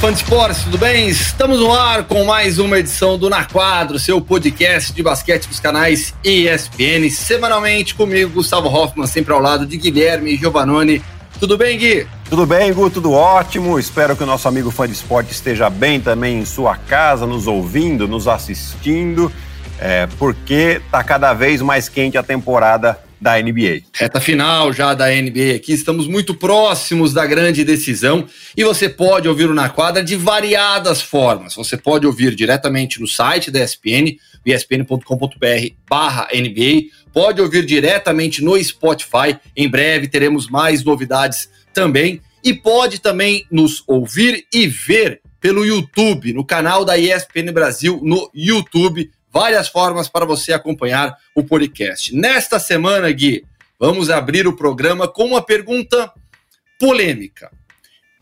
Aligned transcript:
Fã 0.00 0.12
de 0.12 0.18
esportes, 0.18 0.62
tudo 0.62 0.76
bem? 0.76 1.08
Estamos 1.08 1.58
no 1.58 1.72
ar 1.72 2.04
com 2.04 2.22
mais 2.24 2.58
uma 2.58 2.78
edição 2.78 3.16
do 3.16 3.30
Na 3.30 3.46
Quadro, 3.46 3.98
seu 3.98 4.20
podcast 4.20 4.92
de 4.92 5.02
basquete 5.02 5.48
dos 5.48 5.58
canais 5.58 6.12
ESPN, 6.22 7.08
semanalmente 7.10 7.94
comigo, 7.94 8.30
Gustavo 8.34 8.68
Hoffman, 8.68 9.06
sempre 9.06 9.32
ao 9.32 9.40
lado 9.40 9.64
de 9.64 9.78
Guilherme 9.78 10.36
Giovanoni. 10.36 11.02
Tudo 11.40 11.56
bem, 11.56 11.78
Gui? 11.78 12.06
Tudo 12.28 12.44
bem, 12.44 12.72
Gu, 12.74 12.90
tudo 12.90 13.10
ótimo. 13.12 13.78
Espero 13.78 14.14
que 14.14 14.22
o 14.22 14.26
nosso 14.26 14.46
amigo 14.46 14.70
fã 14.70 14.86
de 14.86 14.92
esporte 14.92 15.32
esteja 15.32 15.70
bem 15.70 15.98
também 15.98 16.40
em 16.40 16.44
sua 16.44 16.76
casa, 16.76 17.26
nos 17.26 17.46
ouvindo, 17.46 18.06
nos 18.06 18.28
assistindo, 18.28 19.32
é, 19.78 20.06
porque 20.18 20.80
tá 20.90 21.02
cada 21.02 21.32
vez 21.32 21.62
mais 21.62 21.88
quente 21.88 22.18
a 22.18 22.22
temporada 22.22 23.00
da 23.20 23.40
NBA. 23.40 23.82
Reta 23.92 24.20
final 24.20 24.72
já 24.72 24.94
da 24.94 25.08
NBA 25.08 25.54
aqui, 25.56 25.72
estamos 25.72 26.06
muito 26.06 26.34
próximos 26.34 27.12
da 27.12 27.26
grande 27.26 27.64
decisão 27.64 28.26
e 28.56 28.62
você 28.62 28.88
pode 28.88 29.28
ouvir 29.28 29.48
o 29.48 29.54
Na 29.54 29.68
Quadra 29.68 30.02
de 30.02 30.16
variadas 30.16 31.00
formas. 31.00 31.54
Você 31.54 31.76
pode 31.76 32.06
ouvir 32.06 32.34
diretamente 32.34 33.00
no 33.00 33.08
site 33.08 33.50
da 33.50 33.62
ESPN, 33.62 34.18
espn.com.br 34.44 35.74
barra 35.88 36.28
NBA, 36.32 36.90
pode 37.12 37.40
ouvir 37.40 37.64
diretamente 37.64 38.42
no 38.42 38.62
Spotify, 38.62 39.38
em 39.56 39.68
breve 39.68 40.08
teremos 40.08 40.48
mais 40.48 40.84
novidades 40.84 41.48
também, 41.72 42.20
e 42.44 42.54
pode 42.54 43.00
também 43.00 43.44
nos 43.50 43.82
ouvir 43.86 44.46
e 44.52 44.68
ver 44.68 45.20
pelo 45.40 45.64
YouTube, 45.64 46.32
no 46.32 46.44
canal 46.44 46.84
da 46.84 46.96
ESPN 46.96 47.52
Brasil 47.52 48.00
no 48.02 48.30
YouTube, 48.34 49.10
várias 49.36 49.68
formas 49.68 50.08
para 50.08 50.24
você 50.24 50.54
acompanhar 50.54 51.14
o 51.34 51.44
podcast. 51.44 52.14
Nesta 52.16 52.58
semana, 52.58 53.12
Gui, 53.12 53.44
vamos 53.78 54.08
abrir 54.08 54.46
o 54.46 54.56
programa 54.56 55.06
com 55.06 55.26
uma 55.26 55.42
pergunta 55.42 56.10
polêmica. 56.80 57.52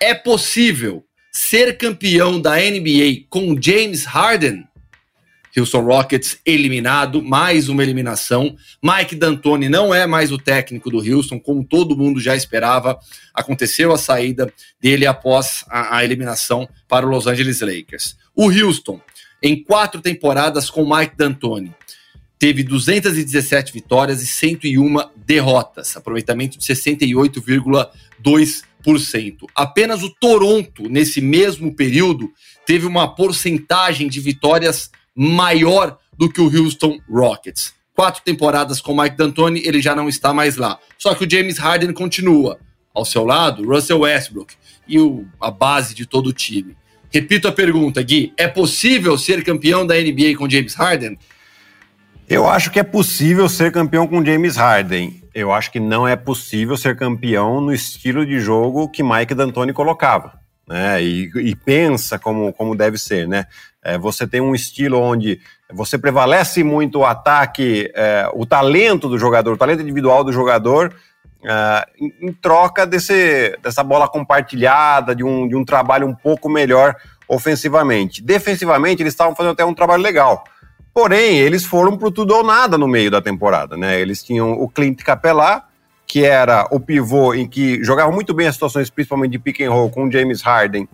É 0.00 0.12
possível 0.12 1.04
ser 1.30 1.78
campeão 1.78 2.40
da 2.40 2.56
NBA 2.56 3.26
com 3.30 3.56
James 3.60 4.04
Harden? 4.04 4.66
Houston 5.56 5.82
Rockets 5.82 6.40
eliminado, 6.44 7.22
mais 7.22 7.68
uma 7.68 7.84
eliminação. 7.84 8.56
Mike 8.82 9.14
D'Antoni 9.14 9.68
não 9.68 9.94
é 9.94 10.08
mais 10.08 10.32
o 10.32 10.38
técnico 10.38 10.90
do 10.90 10.98
Houston, 10.98 11.38
como 11.38 11.62
todo 11.62 11.96
mundo 11.96 12.18
já 12.20 12.34
esperava. 12.34 12.98
Aconteceu 13.32 13.92
a 13.92 13.98
saída 13.98 14.52
dele 14.80 15.06
após 15.06 15.64
a, 15.68 15.98
a 15.98 16.04
eliminação 16.04 16.68
para 16.88 17.06
o 17.06 17.08
Los 17.08 17.28
Angeles 17.28 17.60
Lakers. 17.60 18.16
O 18.34 18.50
Houston 18.50 19.00
em 19.44 19.62
quatro 19.62 20.00
temporadas 20.00 20.68
com 20.70 20.88
Mike 20.88 21.14
D'Antoni. 21.16 21.70
Teve 22.38 22.62
217 22.64 23.74
vitórias 23.74 24.22
e 24.22 24.26
101 24.26 24.96
derrotas, 25.14 25.94
aproveitamento 25.96 26.58
de 26.58 26.64
68,2%. 26.64 28.62
Apenas 29.54 30.02
o 30.02 30.08
Toronto, 30.08 30.88
nesse 30.88 31.20
mesmo 31.20 31.76
período, 31.76 32.32
teve 32.66 32.86
uma 32.86 33.14
porcentagem 33.14 34.08
de 34.08 34.18
vitórias 34.18 34.90
maior 35.14 35.98
do 36.16 36.30
que 36.30 36.40
o 36.40 36.46
Houston 36.46 36.98
Rockets. 37.08 37.74
Quatro 37.94 38.22
temporadas 38.24 38.80
com 38.80 38.98
Mike 38.98 39.16
D'Antoni, 39.16 39.60
ele 39.64 39.82
já 39.82 39.94
não 39.94 40.08
está 40.08 40.32
mais 40.32 40.56
lá. 40.56 40.78
Só 40.98 41.14
que 41.14 41.24
o 41.24 41.30
James 41.30 41.58
Harden 41.58 41.92
continua. 41.92 42.58
Ao 42.94 43.04
seu 43.04 43.24
lado, 43.24 43.68
Russell 43.68 44.00
Westbrook 44.00 44.54
e 44.86 44.98
o, 44.98 45.26
a 45.40 45.50
base 45.50 45.94
de 45.94 46.06
todo 46.06 46.28
o 46.28 46.32
time. 46.32 46.76
Repito 47.14 47.46
a 47.46 47.52
pergunta, 47.52 48.02
Gui: 48.02 48.32
é 48.36 48.48
possível 48.48 49.16
ser 49.16 49.44
campeão 49.44 49.86
da 49.86 49.94
NBA 49.94 50.36
com 50.36 50.50
James 50.50 50.74
Harden? 50.74 51.16
Eu 52.28 52.48
acho 52.48 52.72
que 52.72 52.80
é 52.80 52.82
possível 52.82 53.48
ser 53.48 53.70
campeão 53.70 54.04
com 54.04 54.24
James 54.24 54.56
Harden. 54.56 55.22
Eu 55.32 55.52
acho 55.52 55.70
que 55.70 55.78
não 55.78 56.08
é 56.08 56.16
possível 56.16 56.76
ser 56.76 56.96
campeão 56.96 57.60
no 57.60 57.72
estilo 57.72 58.26
de 58.26 58.40
jogo 58.40 58.88
que 58.88 59.04
Mike 59.04 59.32
D'Antoni 59.32 59.72
colocava. 59.72 60.40
Né? 60.66 61.04
E, 61.04 61.30
e, 61.36 61.54
pensa 61.54 62.18
como, 62.18 62.52
como 62.52 62.74
deve 62.74 62.98
ser, 62.98 63.28
né? 63.28 63.46
É, 63.84 63.96
você 63.96 64.26
tem 64.26 64.40
um 64.40 64.54
estilo 64.54 64.98
onde 64.98 65.38
você 65.72 65.96
prevalece 65.96 66.64
muito 66.64 67.00
o 67.00 67.04
ataque, 67.04 67.92
é, 67.94 68.28
o 68.34 68.44
talento 68.44 69.08
do 69.08 69.18
jogador, 69.18 69.52
o 69.52 69.58
talento 69.58 69.82
individual 69.82 70.24
do 70.24 70.32
jogador, 70.32 70.92
é, 71.44 71.86
em, 72.20 72.32
troca 72.32 72.86
desse, 72.86 73.56
dessa 73.62 73.82
bola 73.82 74.08
compartilhada, 74.08 75.14
de 75.14 75.22
um, 75.22 75.46
de 75.48 75.54
um 75.54 75.64
trabalho 75.64 76.06
um 76.06 76.14
pouco 76.14 76.48
melhor 76.48 76.96
ofensivamente. 77.28 78.22
Defensivamente, 78.22 79.02
eles 79.02 79.12
estavam 79.12 79.34
fazendo 79.34 79.52
até 79.52 79.64
um 79.64 79.74
trabalho 79.74 80.02
legal. 80.02 80.44
Porém, 80.92 81.38
eles 81.38 81.64
foram 81.64 81.96
pro 81.96 82.10
tudo 82.10 82.34
ou 82.34 82.44
nada 82.44 82.78
no 82.78 82.86
meio 82.86 83.10
da 83.10 83.20
temporada, 83.20 83.76
né? 83.76 84.00
Eles 84.00 84.22
tinham 84.22 84.52
o 84.52 84.68
Clint 84.68 85.02
Capela, 85.02 85.64
que 86.06 86.24
era 86.24 86.68
o 86.70 86.78
pivô 86.78 87.34
em 87.34 87.48
que 87.48 87.82
jogava 87.82 88.12
muito 88.12 88.32
bem 88.32 88.46
as 88.46 88.54
situações, 88.54 88.90
principalmente 88.90 89.32
de 89.32 89.38
pick 89.38 89.60
and 89.60 89.70
roll, 89.70 89.90
com 89.90 90.10
James 90.10 90.42
Harden 90.42 90.88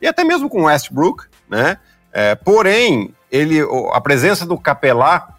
e 0.00 0.06
até 0.06 0.24
mesmo 0.24 0.48
com 0.48 0.64
Westbrook, 0.64 1.24
né? 1.48 1.78
É, 2.12 2.34
porém, 2.34 3.14
ele, 3.30 3.58
a 3.92 4.00
presença 4.00 4.46
do 4.46 4.58
Capelá 4.58 5.36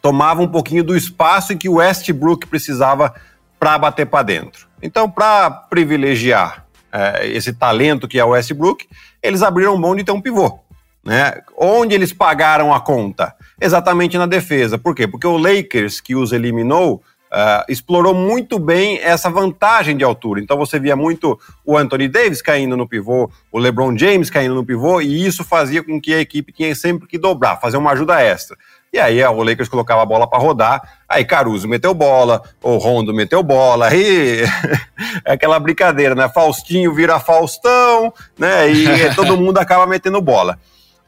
tomava 0.00 0.40
um 0.40 0.48
pouquinho 0.48 0.84
do 0.84 0.96
espaço 0.96 1.52
em 1.52 1.58
que 1.58 1.68
o 1.68 1.74
Westbrook 1.74 2.46
precisava 2.46 3.14
para 3.58 3.78
bater 3.78 4.06
para 4.06 4.22
dentro. 4.22 4.66
Então, 4.82 5.10
para 5.10 5.50
privilegiar 5.50 6.64
é, 6.92 7.26
esse 7.28 7.52
talento 7.52 8.08
que 8.08 8.18
é 8.18 8.24
o 8.24 8.30
Westbrook, 8.30 8.86
eles 9.22 9.42
abriram 9.42 9.76
mão 9.76 9.94
de 9.94 10.04
ter 10.04 10.12
um 10.12 10.20
pivô. 10.20 10.60
Né? 11.04 11.40
Onde 11.56 11.94
eles 11.94 12.12
pagaram 12.12 12.72
a 12.72 12.80
conta? 12.80 13.34
Exatamente 13.60 14.18
na 14.18 14.26
defesa. 14.26 14.78
Por 14.78 14.94
quê? 14.94 15.06
Porque 15.06 15.26
o 15.26 15.36
Lakers, 15.36 16.00
que 16.00 16.14
os 16.14 16.32
eliminou, 16.32 17.02
Uh, 17.30 17.60
explorou 17.68 18.14
muito 18.14 18.58
bem 18.58 18.98
essa 19.02 19.28
vantagem 19.28 19.94
de 19.94 20.02
altura. 20.02 20.40
Então 20.40 20.56
você 20.56 20.80
via 20.80 20.96
muito 20.96 21.38
o 21.62 21.76
Anthony 21.76 22.08
Davis 22.08 22.40
caindo 22.40 22.74
no 22.74 22.88
pivô, 22.88 23.30
o 23.52 23.58
LeBron 23.58 23.94
James 23.98 24.30
caindo 24.30 24.54
no 24.54 24.64
pivô, 24.64 24.98
e 25.02 25.26
isso 25.26 25.44
fazia 25.44 25.82
com 25.82 26.00
que 26.00 26.14
a 26.14 26.20
equipe 26.20 26.54
tinha 26.54 26.74
sempre 26.74 27.06
que 27.06 27.18
dobrar, 27.18 27.60
fazer 27.60 27.76
uma 27.76 27.90
ajuda 27.90 28.18
extra. 28.18 28.56
E 28.92 28.98
aí 28.98 29.22
o 29.22 29.42
Lakers 29.42 29.68
colocava 29.68 30.02
a 30.02 30.06
bola 30.06 30.26
para 30.26 30.38
rodar, 30.38 30.82
aí 31.08 31.24
Caruso 31.24 31.68
meteu 31.68 31.92
bola, 31.92 32.42
o 32.62 32.78
Rondo 32.78 33.12
meteu 33.12 33.42
bola, 33.42 33.94
e 33.94 34.42
é 35.24 35.32
aquela 35.32 35.58
brincadeira, 35.58 36.14
né? 36.14 36.28
Faustinho 36.28 36.94
vira 36.94 37.20
Faustão, 37.20 38.12
né? 38.38 38.70
E 38.70 39.12
todo 39.14 39.36
mundo 39.36 39.58
acaba 39.58 39.86
metendo 39.86 40.20
bola. 40.22 40.58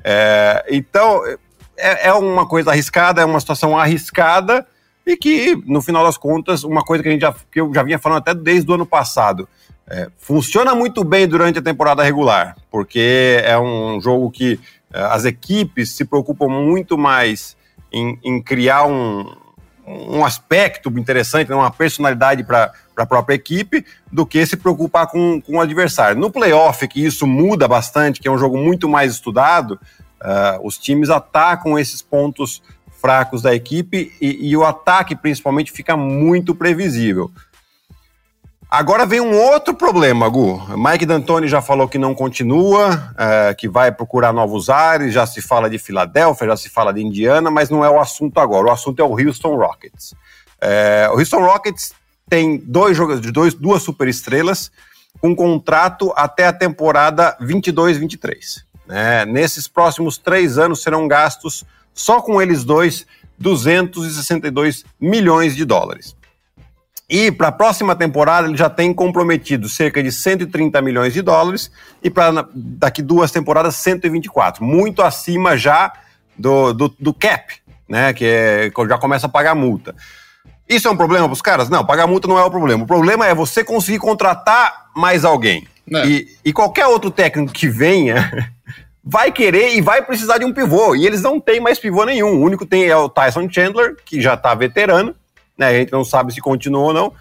É, 0.05 0.65
então 0.71 1.23
é, 1.77 2.09
é 2.09 2.13
uma 2.13 2.47
coisa 2.47 2.71
arriscada, 2.71 3.23
é 3.23 3.25
uma 3.25 3.41
situação 3.41 3.77
arriscada 3.77 4.67
e 5.07 5.17
que, 5.17 5.57
no 5.67 5.81
final 5.81 6.05
das 6.05 6.17
contas, 6.17 6.63
uma 6.63 6.83
coisa 6.83 7.03
que, 7.03 7.09
a 7.09 7.13
gente 7.13 7.23
já, 7.23 7.35
que 7.51 7.61
eu 7.61 7.73
já 7.75 7.83
vinha 7.83 7.99
falando 7.99 8.19
até 8.19 8.35
desde 8.35 8.71
o 8.71 8.75
ano 8.75 8.87
passado, 8.87 9.49
é, 9.89 10.09
funciona 10.19 10.75
muito 10.75 11.03
bem 11.03 11.27
durante 11.27 11.59
a 11.59 11.63
temporada 11.63 12.03
regular, 12.03 12.57
porque 12.71 13.41
é 13.43 13.59
um 13.59 14.01
jogo 14.01 14.31
que 14.31 14.61
é, 14.93 15.01
as 15.03 15.25
equipes 15.25 15.93
se 15.93 16.05
preocupam 16.05 16.49
muito 16.49 16.97
mais 16.99 17.57
em, 17.93 18.19
em 18.23 18.43
criar 18.43 18.87
um, 18.87 19.35
um 19.87 20.25
aspecto 20.25 20.89
interessante, 20.99 21.49
né, 21.49 21.57
uma 21.57 21.71
personalidade 21.71 22.45
para 22.45 22.73
a 22.97 23.07
própria 23.07 23.35
equipe, 23.35 23.85
do 24.11 24.25
que 24.25 24.45
se 24.47 24.57
preocupar 24.57 25.07
com, 25.07 25.41
com 25.41 25.57
o 25.57 25.61
adversário. 25.61 26.21
No 26.21 26.31
playoff, 26.31 26.87
que 26.87 27.05
isso 27.05 27.27
muda 27.27 27.67
bastante, 27.67 28.21
que 28.21 28.29
é 28.29 28.31
um 28.31 28.39
jogo 28.39 28.57
muito 28.57 28.89
mais 28.89 29.13
estudado, 29.13 29.79
uh, 30.21 30.65
os 30.65 30.79
times 30.79 31.11
atacam 31.11 31.79
esses 31.79 32.03
pontos 32.03 32.63
fracos 33.01 33.43
da 33.43 33.55
equipe 33.55 34.13
e, 34.21 34.51
e 34.51 34.57
o 34.57 34.65
ataque, 34.65 35.17
principalmente, 35.17 35.73
fica 35.73 35.97
muito 35.97 36.55
previsível. 36.55 37.31
Agora 38.71 39.05
vem 39.05 39.21
um 39.21 39.37
outro 39.37 39.75
problema, 39.75 40.29
Gu. 40.29 40.79
Mike 40.79 41.05
D'Antoni 41.05 41.49
já 41.49 41.61
falou 41.61 41.89
que 41.89 41.99
não 41.99 42.15
continua, 42.15 43.13
é, 43.19 43.53
que 43.53 43.69
vai 43.69 43.91
procurar 43.91 44.33
novos 44.33 44.71
ares, 44.71 45.13
já 45.13 45.27
se 45.27 45.43
fala 45.43 45.69
de 45.69 45.77
Filadélfia, 45.77 46.47
já 46.47 46.57
se 46.57 46.69
fala 46.69 46.93
de 46.93 47.03
Indiana, 47.03 47.51
mas 47.51 47.69
não 47.69 47.85
é 47.85 47.91
o 47.91 47.99
assunto 47.99 48.39
agora. 48.39 48.69
O 48.69 48.71
assunto 48.71 49.01
é 49.01 49.05
o 49.05 49.11
Houston 49.11 49.57
Rockets. 49.57 50.15
É, 50.61 51.11
o 51.13 51.19
Houston 51.19 51.41
Rockets 51.41 51.93
tem 52.29 52.59
dois 52.59 52.97
dois, 53.33 53.55
duas 53.55 53.83
superestrelas 53.83 54.71
com 55.21 55.35
contrato 55.35 56.13
até 56.15 56.47
a 56.47 56.53
temporada 56.53 57.37
22-23. 57.43 58.63
Né? 58.87 59.25
Nesses 59.25 59.67
próximos 59.67 60.17
três 60.17 60.59
anos 60.59 60.81
serão 60.81 61.09
gastos 61.09 61.65
só 61.93 62.23
com 62.23 62.41
eles 62.41 62.63
dois 62.63 63.05
262 63.37 64.85
milhões 65.01 65.57
de 65.57 65.65
dólares. 65.65 66.15
E 67.11 67.33
para 67.33 67.49
a 67.49 67.53
próxima 67.53 67.97
temporada 67.97 68.47
ele 68.47 68.57
já 68.57 68.71
tem 68.71 68.95
comprometido 68.95 69.69
cerca 69.69 70.01
de 70.01 70.13
130 70.13 70.81
milhões 70.81 71.13
de 71.13 71.21
dólares 71.21 71.69
e 72.01 72.09
para 72.09 72.47
daqui 72.55 73.03
duas 73.03 73.33
temporadas 73.33 73.75
124, 73.75 74.65
muito 74.65 75.03
acima 75.03 75.57
já 75.57 75.93
do, 76.39 76.73
do, 76.73 76.95
do 77.01 77.13
cap, 77.13 77.53
né? 77.89 78.13
Que 78.13 78.25
é, 78.25 78.71
já 78.89 78.97
começa 78.97 79.27
a 79.27 79.29
pagar 79.29 79.57
multa. 79.57 79.93
Isso 80.69 80.87
é 80.87 80.91
um 80.93 80.97
problema 80.97 81.27
para 81.27 81.33
os 81.33 81.43
caras? 81.43 81.69
Não, 81.69 81.85
pagar 81.85 82.07
multa 82.07 82.29
não 82.29 82.39
é 82.39 82.45
o 82.45 82.51
problema. 82.51 82.85
O 82.85 82.87
problema 82.87 83.27
é 83.27 83.35
você 83.35 83.65
conseguir 83.65 83.99
contratar 83.99 84.87
mais 84.95 85.25
alguém. 85.25 85.67
É. 85.93 86.07
E, 86.07 86.29
e 86.45 86.53
qualquer 86.53 86.87
outro 86.87 87.11
técnico 87.11 87.53
que 87.53 87.69
venha 87.69 88.53
vai 89.03 89.33
querer 89.33 89.75
e 89.75 89.81
vai 89.81 90.01
precisar 90.01 90.39
de 90.39 90.45
um 90.45 90.53
pivô. 90.53 90.95
E 90.95 91.05
eles 91.05 91.23
não 91.23 91.41
têm 91.41 91.59
mais 91.59 91.81
pivô 91.81 92.05
nenhum. 92.05 92.37
O 92.37 92.45
único 92.45 92.63
que 92.63 92.71
tem 92.71 92.85
é 92.85 92.97
o 92.97 93.09
Tyson 93.09 93.49
Chandler, 93.51 93.97
que 94.05 94.21
já 94.21 94.35
está 94.35 94.55
veterano, 94.55 95.13
né? 95.61 95.69
A 95.69 95.75
gente 95.75 95.93
não 95.93 96.03
sabe 96.03 96.33
se 96.33 96.41
continua 96.41 96.81
ou 96.81 96.93
não. 96.95 97.13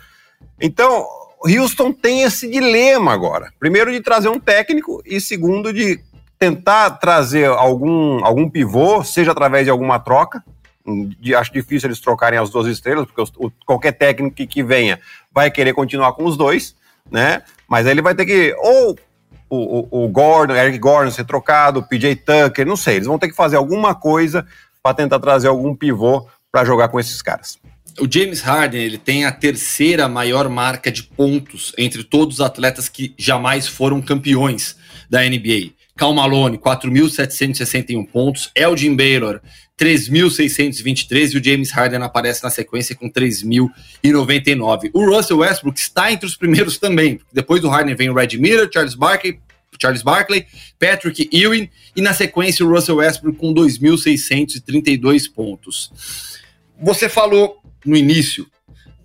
Então, 0.62 1.06
Houston 1.44 1.92
tem 1.92 2.24
esse 2.24 2.50
dilema 2.50 3.12
agora. 3.12 3.52
Primeiro, 3.60 3.92
de 3.92 4.00
trazer 4.00 4.30
um 4.30 4.40
técnico, 4.40 5.04
e 5.06 5.20
segundo, 5.20 5.74
de 5.74 6.00
tentar 6.40 6.92
trazer 6.92 7.48
algum, 7.48 8.24
algum 8.24 8.50
pivô, 8.50 9.04
seja 9.04 9.34
através 9.34 9.66
de 9.66 9.70
alguma 9.70 10.00
troca. 10.00 10.42
De, 11.20 11.36
acho 11.36 11.52
difícil 11.52 11.88
eles 11.88 12.00
trocarem 12.00 12.40
as 12.40 12.50
duas 12.50 12.66
estrelas, 12.66 13.06
porque 13.06 13.22
os, 13.22 13.30
o, 13.36 13.52
qualquer 13.66 13.92
técnico 13.92 14.36
que, 14.36 14.48
que 14.48 14.64
venha 14.64 15.00
vai 15.32 15.52
querer 15.52 15.74
continuar 15.74 16.14
com 16.14 16.24
os 16.24 16.38
dois, 16.38 16.76
né? 17.12 17.44
Mas 17.68 17.86
aí 17.86 17.92
ele 17.92 18.02
vai 18.02 18.16
ter 18.16 18.26
que 18.26 18.56
ou 18.58 18.98
o, 19.50 19.80
o, 19.80 20.06
o 20.06 20.08
Gordon, 20.08 20.56
Eric 20.56 20.78
Gordon 20.80 21.12
ser 21.12 21.26
trocado, 21.26 21.82
o 21.82 21.84
PJ 21.84 22.16
Tucker, 22.16 22.66
não 22.66 22.78
sei. 22.78 22.96
Eles 22.96 23.08
vão 23.08 23.20
ter 23.20 23.28
que 23.28 23.36
fazer 23.36 23.58
alguma 23.58 23.94
coisa 23.94 24.48
para 24.82 24.94
tentar 24.96 25.20
trazer 25.20 25.50
algum 25.50 25.76
pivô 25.76 26.26
para 26.52 26.64
jogar 26.64 26.88
com 26.88 27.00
esses 27.00 27.22
caras. 27.22 27.60
O 28.00 28.12
James 28.12 28.42
Harden 28.42 28.82
ele 28.82 28.98
tem 28.98 29.26
a 29.26 29.32
terceira 29.32 30.08
maior 30.08 30.48
marca 30.50 30.92
de 30.92 31.04
pontos 31.04 31.74
entre 31.78 32.04
todos 32.04 32.36
os 32.36 32.42
atletas 32.42 32.88
que 32.88 33.14
jamais 33.18 33.68
foram 33.68 34.02
campeões 34.02 34.76
da 35.10 35.22
NBA. 35.24 35.72
Cal 35.98 36.14
Malone, 36.14 36.58
4.761 36.58 38.08
pontos. 38.08 38.52
Elgin 38.56 38.96
Baylor, 38.96 39.42
3.623 39.78 41.34
e 41.34 41.38
o 41.38 41.44
James 41.44 41.72
Harden 41.72 42.02
aparece 42.02 42.44
na 42.44 42.50
sequência 42.50 42.96
com 42.96 43.10
3.099. 43.10 44.92
O 44.94 45.14
Russell 45.14 45.40
Westbrook 45.40 45.78
está 45.80 46.12
entre 46.12 46.26
os 46.26 46.38
primeiros 46.38 46.78
também. 46.78 47.20
Depois 47.34 47.62
do 47.62 47.68
Harden 47.68 47.96
vem 47.96 48.10
o 48.10 48.14
Red 48.14 48.38
Miller, 48.38 48.70
Charles 48.72 48.96
Barkley, 48.96 49.40
Charles 49.82 50.02
Barkley, 50.02 50.46
Patrick 50.80 51.30
Ewing 51.34 51.70
e 51.96 52.02
na 52.02 52.14
sequência 52.14 52.66
o 52.66 52.70
Russell 52.70 52.98
Westbrook 52.98 53.38
com 53.38 53.54
2.632 53.54 55.32
pontos. 55.34 55.92
Você 56.82 57.10
falou 57.10 57.60
no 57.90 57.98
início, 57.98 58.48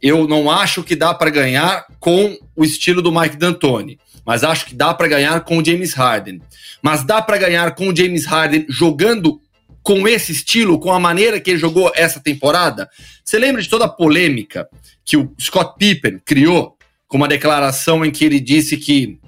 eu 0.01 0.29
não 0.29 0.51
acho 0.51 0.85
que 0.85 0.95
dá 0.95 1.15
para 1.15 1.31
ganhar 1.31 1.87
com 1.99 2.37
o 2.55 2.65
estilo 2.65 3.01
do 3.01 3.11
Mike 3.11 3.37
D'Antoni, 3.37 3.99
mas 4.25 4.45
acho 4.45 4.67
que 4.67 4.75
dá 4.75 4.93
para 4.93 5.09
ganhar 5.09 5.41
com 5.41 5.59
o 5.59 5.65
James 5.65 5.95
Harden. 5.95 6.41
Mas 6.83 7.03
dá 7.05 7.23
para 7.23 7.39
ganhar 7.39 7.75
com 7.75 7.89
o 7.89 7.97
James 7.97 8.27
Harden 8.27 8.67
jogando 8.69 9.41
com 9.83 10.07
esse 10.07 10.33
estilo, 10.33 10.79
com 10.79 10.93
a 10.93 11.01
maneira 11.01 11.41
que 11.41 11.51
ele 11.51 11.59
jogou 11.59 11.91
essa 11.95 12.21
temporada? 12.21 12.89
Você 13.25 13.39
lembra 13.39 13.63
de 13.63 13.69
toda 13.69 13.87
a 13.87 13.89
polêmica 13.89 14.69
que 15.05 15.17
o 15.17 15.33
Scott 15.41 15.75
Pippen 15.79 16.21
criou 16.25 16.77
com 17.09 17.17
uma 17.17 17.29
declaração 17.29 18.05
em 18.05 18.11
que 18.11 18.25
ele 18.25 18.41
disse 18.41 18.77
que 18.77 19.19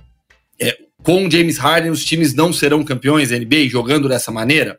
é, 0.60 0.76
com 1.02 1.30
James 1.30 1.56
Harden 1.56 1.90
os 1.90 2.04
times 2.04 2.34
não 2.34 2.52
serão 2.52 2.84
campeões 2.84 3.30
da 3.30 3.38
NBA 3.38 3.68
jogando 3.68 4.08
dessa 4.08 4.30
maneira? 4.30 4.78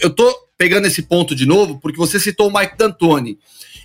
Eu 0.00 0.10
tô 0.10 0.34
pegando 0.56 0.86
esse 0.86 1.02
ponto 1.02 1.34
de 1.34 1.46
novo 1.46 1.80
porque 1.80 1.98
você 1.98 2.20
citou 2.20 2.48
o 2.48 2.58
Mike 2.58 2.76
D'Antoni. 2.76 3.38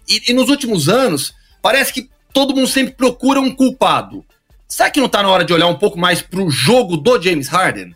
E, 0.07 0.31
e 0.31 0.34
nos 0.34 0.50
últimos 0.50 0.90
anos, 0.90 1.34
parece 1.62 1.94
que 1.94 2.10
todo 2.34 2.56
mundo 2.56 2.68
sempre 2.68 2.94
procura 2.94 3.40
um 3.40 3.54
culpado. 3.54 4.24
Será 4.68 4.90
que 4.90 5.00
não 5.00 5.07
está 5.07 5.24
na 5.24 5.30
hora 5.30 5.46
de 5.46 5.54
olhar 5.54 5.68
um 5.68 5.78
pouco 5.78 5.98
mais 5.98 6.22
para 6.22 6.42
o 6.42 6.50
jogo 6.50 6.98
do 6.98 7.22
James 7.22 7.48
Harden? 7.48 7.96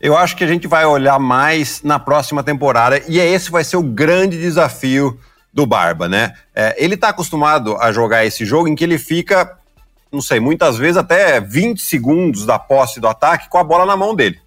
Eu 0.00 0.16
acho 0.16 0.36
que 0.36 0.44
a 0.44 0.46
gente 0.46 0.66
vai 0.66 0.84
olhar 0.84 1.18
mais 1.18 1.82
na 1.82 1.98
próxima 1.98 2.42
temporada 2.42 3.02
e 3.08 3.20
é 3.20 3.28
esse 3.28 3.50
vai 3.50 3.64
ser 3.64 3.76
o 3.76 3.82
grande 3.82 4.38
desafio 4.40 5.18
do 5.52 5.66
Barba, 5.66 6.08
né? 6.08 6.34
É, 6.54 6.74
ele 6.82 6.94
está 6.94 7.10
acostumado 7.10 7.76
a 7.76 7.92
jogar 7.92 8.24
esse 8.24 8.44
jogo 8.44 8.68
em 8.68 8.74
que 8.74 8.82
ele 8.82 8.98
fica, 8.98 9.58
não 10.10 10.20
sei, 10.20 10.40
muitas 10.40 10.76
vezes 10.76 10.96
até 10.96 11.40
20 11.40 11.80
segundos 11.80 12.46
da 12.46 12.58
posse 12.58 13.00
do 13.00 13.06
ataque 13.06 13.48
com 13.48 13.58
a 13.58 13.64
bola 13.64 13.84
na 13.84 13.96
mão 13.96 14.14
dele. 14.14 14.40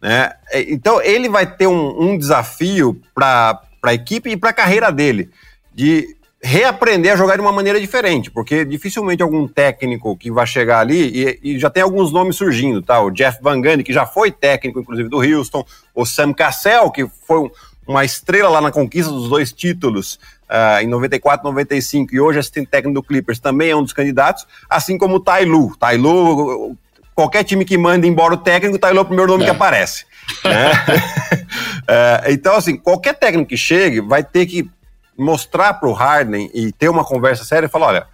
Né? 0.00 0.32
É, 0.50 0.60
então 0.70 1.02
ele 1.02 1.28
vai 1.28 1.44
ter 1.44 1.66
um, 1.66 2.12
um 2.12 2.18
desafio 2.18 3.00
para 3.14 3.60
a 3.82 3.94
equipe 3.94 4.30
e 4.30 4.36
para 4.36 4.50
a 4.50 4.54
carreira 4.54 4.92
dele 4.92 5.30
de 5.74 6.16
reaprender 6.40 7.12
a 7.12 7.16
jogar 7.16 7.34
de 7.34 7.40
uma 7.40 7.52
maneira 7.52 7.80
diferente, 7.80 8.30
porque 8.30 8.64
dificilmente 8.64 9.22
algum 9.22 9.46
técnico 9.48 10.16
que 10.16 10.30
vai 10.30 10.46
chegar 10.46 10.80
ali, 10.80 11.38
e, 11.42 11.54
e, 11.54 11.58
já 11.58 11.68
tem 11.68 11.82
alguns 11.82 12.12
nomes 12.12 12.36
surgindo, 12.36 12.80
tá? 12.80 13.00
O 13.00 13.10
Jeff 13.10 13.38
Van 13.42 13.60
Gundy, 13.60 13.82
que 13.82 13.92
já 13.92 14.06
foi 14.06 14.30
técnico, 14.30 14.80
inclusive, 14.80 15.08
do 15.08 15.18
Houston, 15.18 15.64
o 15.94 16.06
Sam 16.06 16.32
Cassell, 16.32 16.90
que 16.90 17.08
foi 17.26 17.40
um, 17.40 17.50
uma 17.86 18.04
estrela 18.04 18.48
lá 18.50 18.60
na 18.60 18.70
conquista 18.70 19.10
dos 19.10 19.28
dois 19.28 19.52
títulos 19.52 20.18
uh, 20.48 20.80
em 20.80 20.86
94 20.86 21.44
95, 21.44 22.14
e 22.14 22.20
hoje 22.20 22.38
assistente 22.38 22.68
técnico 22.68 23.00
do 23.00 23.02
Clippers, 23.02 23.40
também 23.40 23.70
é 23.70 23.76
um 23.76 23.82
dos 23.82 23.92
candidatos, 23.92 24.46
assim 24.70 24.96
como 24.96 25.16
o 25.16 25.20
Tai 25.20 25.44
Lu. 25.44 25.76
Tai 25.76 25.96
Lu, 25.96 26.76
qualquer 27.16 27.42
time 27.42 27.64
que 27.64 27.76
manda 27.76 28.06
embora 28.06 28.34
o 28.34 28.38
técnico, 28.38 28.76
o 28.76 28.78
Tai 28.78 28.92
Lu 28.92 28.98
é 28.98 29.02
o 29.02 29.06
primeiro 29.06 29.32
nome 29.32 29.42
é. 29.42 29.46
que 29.46 29.50
aparece. 29.50 30.06
Né? 30.44 30.70
uh, 30.70 32.30
então, 32.30 32.54
assim, 32.54 32.76
qualquer 32.76 33.14
técnico 33.14 33.48
que 33.48 33.56
chegue 33.56 34.00
vai 34.00 34.22
ter 34.22 34.46
que 34.46 34.70
mostrar 35.18 35.74
para 35.74 35.88
o 35.88 35.92
Harden 35.92 36.48
e 36.54 36.70
ter 36.72 36.88
uma 36.88 37.04
conversa 37.04 37.44
séria 37.44 37.66
e 37.66 37.68
falar: 37.68 37.88
olha, 37.88 38.06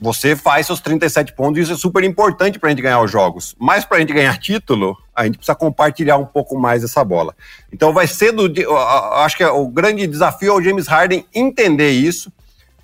você 0.00 0.34
faz 0.34 0.66
seus 0.66 0.80
37 0.80 1.32
pontos 1.32 1.62
isso 1.62 1.72
é 1.72 1.76
super 1.76 2.02
importante 2.02 2.58
para 2.58 2.68
a 2.68 2.70
gente 2.70 2.82
ganhar 2.82 3.00
os 3.00 3.10
jogos. 3.10 3.54
Mas 3.58 3.84
para 3.84 3.98
a 3.98 4.00
gente 4.00 4.12
ganhar 4.12 4.36
título, 4.38 4.98
a 5.14 5.24
gente 5.24 5.38
precisa 5.38 5.54
compartilhar 5.54 6.16
um 6.16 6.26
pouco 6.26 6.58
mais 6.58 6.82
essa 6.82 7.04
bola. 7.04 7.34
Então 7.72 7.92
vai 7.92 8.06
ser 8.06 8.32
do. 8.32 8.52
Acho 9.14 9.36
que 9.36 9.44
é 9.44 9.48
o 9.48 9.68
grande 9.68 10.06
desafio 10.06 10.52
é 10.52 10.54
o 10.56 10.62
James 10.62 10.88
Harden 10.88 11.24
entender 11.32 11.90
isso, 11.90 12.32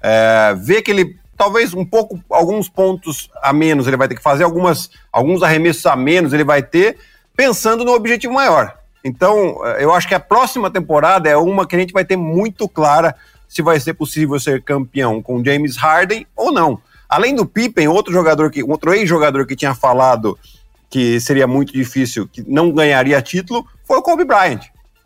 é, 0.00 0.54
ver 0.56 0.82
que 0.82 0.90
ele. 0.90 1.18
Talvez 1.36 1.72
um 1.72 1.86
pouco, 1.86 2.22
alguns 2.28 2.68
pontos 2.68 3.30
a 3.42 3.50
menos 3.50 3.86
ele 3.86 3.96
vai 3.96 4.06
ter 4.06 4.14
que 4.14 4.22
fazer, 4.22 4.44
algumas, 4.44 4.90
alguns 5.10 5.42
arremessos 5.42 5.86
a 5.86 5.96
menos 5.96 6.34
ele 6.34 6.44
vai 6.44 6.62
ter, 6.62 6.98
pensando 7.34 7.82
no 7.82 7.94
objetivo 7.94 8.34
maior. 8.34 8.76
Então, 9.02 9.64
eu 9.78 9.94
acho 9.94 10.06
que 10.06 10.14
a 10.14 10.20
próxima 10.20 10.70
temporada 10.70 11.30
é 11.30 11.36
uma 11.38 11.66
que 11.66 11.74
a 11.74 11.78
gente 11.78 11.94
vai 11.94 12.04
ter 12.04 12.16
muito 12.16 12.68
clara 12.68 13.16
se 13.50 13.62
vai 13.62 13.80
ser 13.80 13.94
possível 13.94 14.38
ser 14.38 14.62
campeão 14.62 15.20
com 15.20 15.44
James 15.44 15.76
Harden 15.76 16.24
ou 16.36 16.52
não. 16.52 16.80
Além 17.08 17.34
do 17.34 17.44
Pippen, 17.44 17.88
outro 17.88 18.12
jogador 18.12 18.48
que, 18.48 18.62
outro 18.62 18.94
ex-jogador 18.94 19.44
que 19.44 19.56
tinha 19.56 19.74
falado 19.74 20.38
que 20.88 21.20
seria 21.20 21.48
muito 21.48 21.72
difícil, 21.72 22.28
que 22.28 22.44
não 22.46 22.70
ganharia 22.70 23.20
título, 23.20 23.66
foi 23.84 23.98
o 23.98 24.02
Kobe 24.02 24.24
Bryant. 24.24 24.60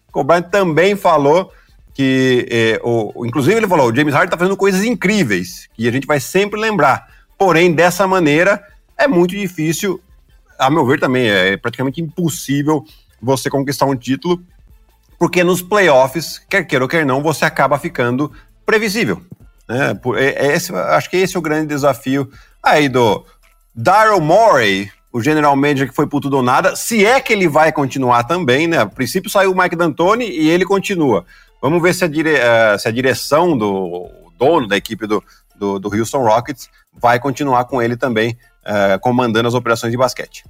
O 0.08 0.12
Kobe 0.12 0.28
Bryant 0.28 0.50
também 0.50 0.94
falou 0.94 1.50
que, 1.94 2.46
eh, 2.50 2.80
o, 2.84 3.24
inclusive 3.24 3.56
ele 3.56 3.68
falou, 3.68 3.90
o 3.90 3.96
James 3.96 4.12
Harden 4.12 4.26
está 4.26 4.36
fazendo 4.36 4.58
coisas 4.58 4.84
incríveis, 4.84 5.66
que 5.74 5.88
a 5.88 5.92
gente 5.92 6.06
vai 6.06 6.20
sempre 6.20 6.60
lembrar. 6.60 7.08
Porém, 7.38 7.72
dessa 7.72 8.06
maneira, 8.06 8.62
é 8.96 9.08
muito 9.08 9.30
difícil, 9.34 10.00
a 10.58 10.68
meu 10.68 10.84
ver 10.86 11.00
também, 11.00 11.28
é 11.28 11.56
praticamente 11.56 12.02
impossível 12.02 12.84
você 13.22 13.48
conquistar 13.48 13.86
um 13.86 13.96
título 13.96 14.42
porque 15.24 15.42
nos 15.42 15.62
playoffs, 15.62 16.38
quer 16.50 16.64
queira 16.64 16.84
ou 16.84 16.88
quer 16.88 17.06
não, 17.06 17.22
você 17.22 17.46
acaba 17.46 17.78
ficando 17.78 18.30
previsível. 18.66 19.22
Né? 19.66 19.98
É, 20.18 20.48
é 20.48 20.54
esse, 20.54 20.70
acho 20.70 21.08
que 21.08 21.16
esse 21.16 21.34
é 21.34 21.38
o 21.38 21.42
grande 21.42 21.68
desafio 21.68 22.30
aí 22.62 22.90
do 22.90 23.24
Daryl 23.74 24.20
Morey, 24.20 24.90
o 25.10 25.22
general 25.22 25.56
manager 25.56 25.88
que 25.88 25.94
foi 25.94 26.06
tudo 26.06 26.36
ou 26.36 26.42
nada, 26.42 26.76
se 26.76 27.06
é 27.06 27.22
que 27.22 27.32
ele 27.32 27.48
vai 27.48 27.72
continuar 27.72 28.24
também, 28.24 28.66
né? 28.66 28.80
A 28.80 28.84
princípio 28.84 29.30
saiu 29.30 29.52
o 29.52 29.56
Mike 29.56 29.74
D'Antoni 29.76 30.28
e 30.28 30.50
ele 30.50 30.66
continua. 30.66 31.24
Vamos 31.62 31.80
ver 31.80 31.94
se 31.94 32.04
a, 32.04 32.06
dire, 32.06 32.34
uh, 32.34 32.78
se 32.78 32.86
a 32.86 32.90
direção 32.90 33.56
do 33.56 34.10
dono 34.38 34.68
da 34.68 34.76
equipe 34.76 35.06
do, 35.06 35.24
do, 35.56 35.78
do, 35.78 35.88
Houston 35.88 36.22
Rockets 36.22 36.68
vai 36.92 37.18
continuar 37.18 37.64
com 37.64 37.80
ele 37.80 37.96
também, 37.96 38.36
uh, 38.60 39.00
comandando 39.00 39.48
as 39.48 39.54
operações 39.54 39.90
de 39.90 39.96
basquete. 39.96 40.44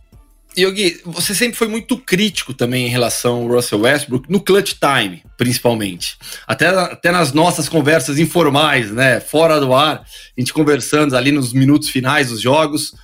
Yogi, 0.56 1.00
você 1.04 1.34
sempre 1.34 1.56
foi 1.56 1.68
muito 1.68 1.96
crítico 1.96 2.54
também 2.54 2.86
em 2.86 2.90
relação 2.90 3.42
ao 3.42 3.48
Russell 3.48 3.80
Westbrook, 3.80 4.30
no 4.30 4.40
clutch 4.40 4.74
time, 4.74 5.22
principalmente. 5.36 6.16
Até, 6.46 6.68
até 6.68 7.10
nas 7.10 7.32
nossas 7.32 7.68
conversas 7.68 8.18
informais, 8.18 8.90
né? 8.90 9.20
Fora 9.20 9.58
do 9.60 9.74
ar, 9.74 10.00
a 10.00 10.40
gente 10.40 10.52
conversando 10.52 11.16
ali 11.16 11.32
nos 11.32 11.52
minutos 11.52 11.88
finais 11.88 12.28
dos 12.28 12.40
jogos. 12.40 12.94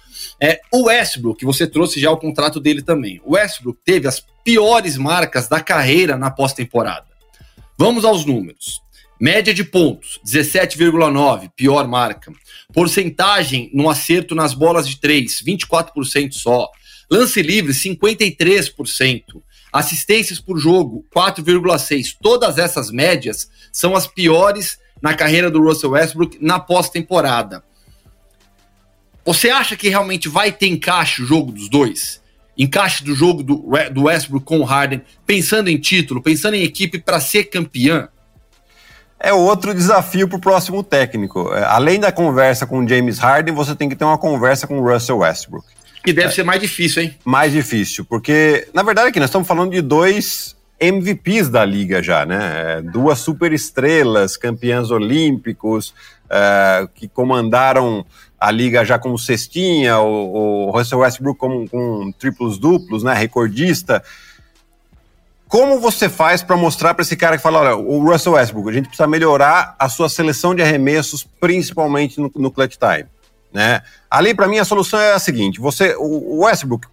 É, 0.41 0.61
o 0.73 0.85
Westbrook, 0.85 1.45
você 1.45 1.67
trouxe 1.67 2.01
já 2.01 2.11
o 2.11 2.17
contrato 2.17 2.61
dele 2.61 2.83
também. 2.83 3.21
O 3.25 3.35
Westbrook 3.35 3.79
teve 3.85 4.09
as 4.09 4.25
piores 4.45 4.97
marcas 4.97 5.49
da 5.49 5.61
carreira 5.61 6.17
na 6.17 6.31
pós-temporada. 6.31 7.07
Vamos 7.77 8.05
aos 8.05 8.25
números. 8.25 8.81
Média 9.21 9.53
de 9.53 9.63
pontos, 9.65 10.19
17,9, 10.25 11.51
pior 11.55 11.87
marca. 11.87 12.33
Porcentagem 12.73 13.71
no 13.75 13.91
acerto 13.91 14.35
nas 14.35 14.55
bolas 14.55 14.89
de 14.89 14.99
3, 14.99 15.43
24% 15.43 16.33
só. 16.33 16.71
Lance 17.11 17.43
livre, 17.43 17.73
53%. 17.73 19.43
Assistências 19.73 20.41
por 20.41 20.59
jogo, 20.59 21.05
4,6%. 21.15 22.17
Todas 22.23 22.59
essas 22.59 22.91
médias 22.91 23.51
são 23.73 23.97
as 23.97 24.07
piores 24.07 24.79
na 25.03 25.15
carreira 25.15 25.51
do 25.51 25.63
Russell 25.63 25.91
Westbrook 25.91 26.39
na 26.41 26.61
pós-temporada. 26.61 27.65
Você 29.25 29.51
acha 29.51 29.77
que 29.77 29.89
realmente 29.89 30.29
vai 30.29 30.53
ter 30.53 30.67
encaixe 30.67 31.23
o 31.23 31.27
jogo 31.27 31.53
dos 31.53 31.69
dois? 31.69 32.21
Encaixe 32.57 33.03
do 33.03 33.15
jogo 33.15 33.43
do, 33.43 33.65
do 33.93 34.03
Westbrook 34.05 34.45
com 34.45 34.61
o 34.61 34.65
Harden, 34.65 35.03
pensando 35.27 35.69
em 35.69 35.79
título, 35.79 36.23
pensando 36.23 36.55
em 36.55 36.63
equipe 36.63 36.99
para 36.99 37.21
ser 37.21 37.45
campeã? 37.45 38.09
É 39.19 39.33
outro 39.33 39.75
desafio 39.75 40.27
para 40.29 40.39
o 40.39 40.41
próximo 40.41 40.83
técnico. 40.83 41.53
É, 41.53 41.65
além 41.65 42.01
da 42.01 42.11
conversa 42.11 42.67
com 42.67 42.83
o 42.83 42.89
James 42.89 43.19
Harden, 43.19 43.55
você 43.55 43.75
tem 43.75 43.89
que 43.89 43.97
ter 43.97 44.05
uma 44.05 44.19
conversa 44.19 44.67
com 44.67 44.79
o 44.79 44.93
Russell 44.93 45.19
Westbrook. 45.19 45.67
Que 46.03 46.13
deve 46.13 46.29
é. 46.29 46.31
ser 46.31 46.43
mais 46.43 46.61
difícil, 46.61 47.03
hein? 47.03 47.19
Mais 47.25 47.53
difícil, 47.53 48.05
porque, 48.05 48.69
na 48.73 48.83
verdade, 48.83 49.09
aqui 49.09 49.21
nós 49.21 49.29
estamos 49.29 49.47
falando 49.47 49.73
de 49.73 49.83
dois 49.83 50.57
MVPs 50.81 51.51
da 51.51 51.65
liga 51.65 52.03
já, 52.03 52.25
né? 52.25 52.79
É, 52.79 52.83
duas 52.83 53.19
super 53.19 53.53
estrelas, 53.53 54.37
campeãs 54.37 54.91
olímpicos, 54.91 55.95
uh, 56.27 56.89
que 56.95 57.07
comandaram 57.07 58.05
a 58.39 58.51
liga 58.51 58.83
já 58.85 58.99
como 58.99 59.19
cestinha, 59.19 59.99
o, 59.99 60.69
o 60.69 60.71
Russell 60.71 61.01
Westbrook 61.01 61.39
com, 61.39 61.69
com 61.69 62.13
triplos 62.19 62.59
duplos, 62.59 63.03
né? 63.03 63.13
Recordista. 63.13 64.03
Como 65.47 65.81
você 65.81 66.09
faz 66.09 66.43
para 66.43 66.57
mostrar 66.57 66.95
para 66.95 67.03
esse 67.03 67.17
cara 67.17 67.37
que 67.37 67.43
fala, 67.43 67.59
olha, 67.59 67.77
o 67.77 68.03
Russell 68.09 68.33
Westbrook, 68.33 68.71
a 68.71 68.73
gente 68.73 68.87
precisa 68.87 69.07
melhorar 69.07 69.75
a 69.79 69.89
sua 69.89 70.09
seleção 70.09 70.55
de 70.55 70.63
arremessos, 70.63 71.25
principalmente 71.39 72.19
no, 72.21 72.31
no 72.37 72.51
clutch 72.51 72.77
time, 72.77 73.09
né? 73.53 73.83
Ali 74.11 74.35
para 74.35 74.49
mim 74.49 74.59
a 74.59 74.65
solução 74.65 75.01
é 75.01 75.13
a 75.13 75.19
seguinte: 75.19 75.61
você, 75.61 75.95
o 75.99 76.45
Westbrook, 76.45 76.87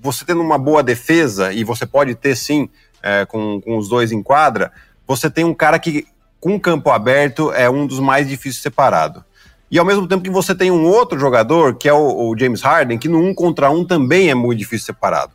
você 0.00 0.24
tendo 0.24 0.40
uma 0.40 0.58
boa 0.58 0.82
defesa 0.82 1.52
e 1.52 1.64
você 1.64 1.86
pode 1.86 2.14
ter 2.14 2.36
sim 2.36 2.68
é, 3.02 3.24
com, 3.24 3.60
com 3.60 3.76
os 3.76 3.88
dois 3.88 4.12
em 4.12 4.22
quadra, 4.22 4.72
você 5.06 5.30
tem 5.30 5.44
um 5.44 5.54
cara 5.54 5.78
que 5.78 6.06
com 6.40 6.58
campo 6.58 6.90
aberto 6.90 7.52
é 7.52 7.68
um 7.68 7.86
dos 7.86 7.98
mais 7.98 8.28
difíceis 8.28 8.62
separado. 8.62 9.24
E 9.70 9.78
ao 9.78 9.84
mesmo 9.84 10.06
tempo 10.06 10.22
que 10.22 10.30
você 10.30 10.54
tem 10.54 10.70
um 10.70 10.84
outro 10.86 11.18
jogador, 11.18 11.74
que 11.74 11.88
é 11.88 11.92
o, 11.92 12.30
o 12.30 12.38
James 12.38 12.62
Harden, 12.62 12.98
que 12.98 13.08
no 13.08 13.18
um 13.18 13.34
contra 13.34 13.70
um 13.70 13.84
também 13.84 14.30
é 14.30 14.34
muito 14.34 14.58
difícil 14.58 14.86
separado 14.86 15.32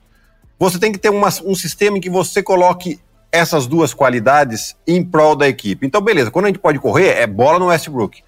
você 0.64 0.80
tem 0.80 0.92
que 0.92 0.98
ter 0.98 1.10
uma, 1.10 1.28
um 1.44 1.56
sistema 1.56 1.98
em 1.98 2.02
que 2.02 2.10
você 2.10 2.42
coloque 2.42 3.00
essas 3.32 3.68
duas 3.68 3.94
qualidades 3.94 4.76
em 4.88 5.04
prol 5.04 5.36
da 5.36 5.48
equipe. 5.48 5.86
Então, 5.86 6.00
beleza, 6.02 6.32
quando 6.32 6.46
a 6.46 6.48
gente 6.50 6.60
pode 6.60 6.80
correr, 6.80 7.10
é 7.20 7.28
bola 7.28 7.60
no 7.60 7.66
Westbrook. 7.66 8.24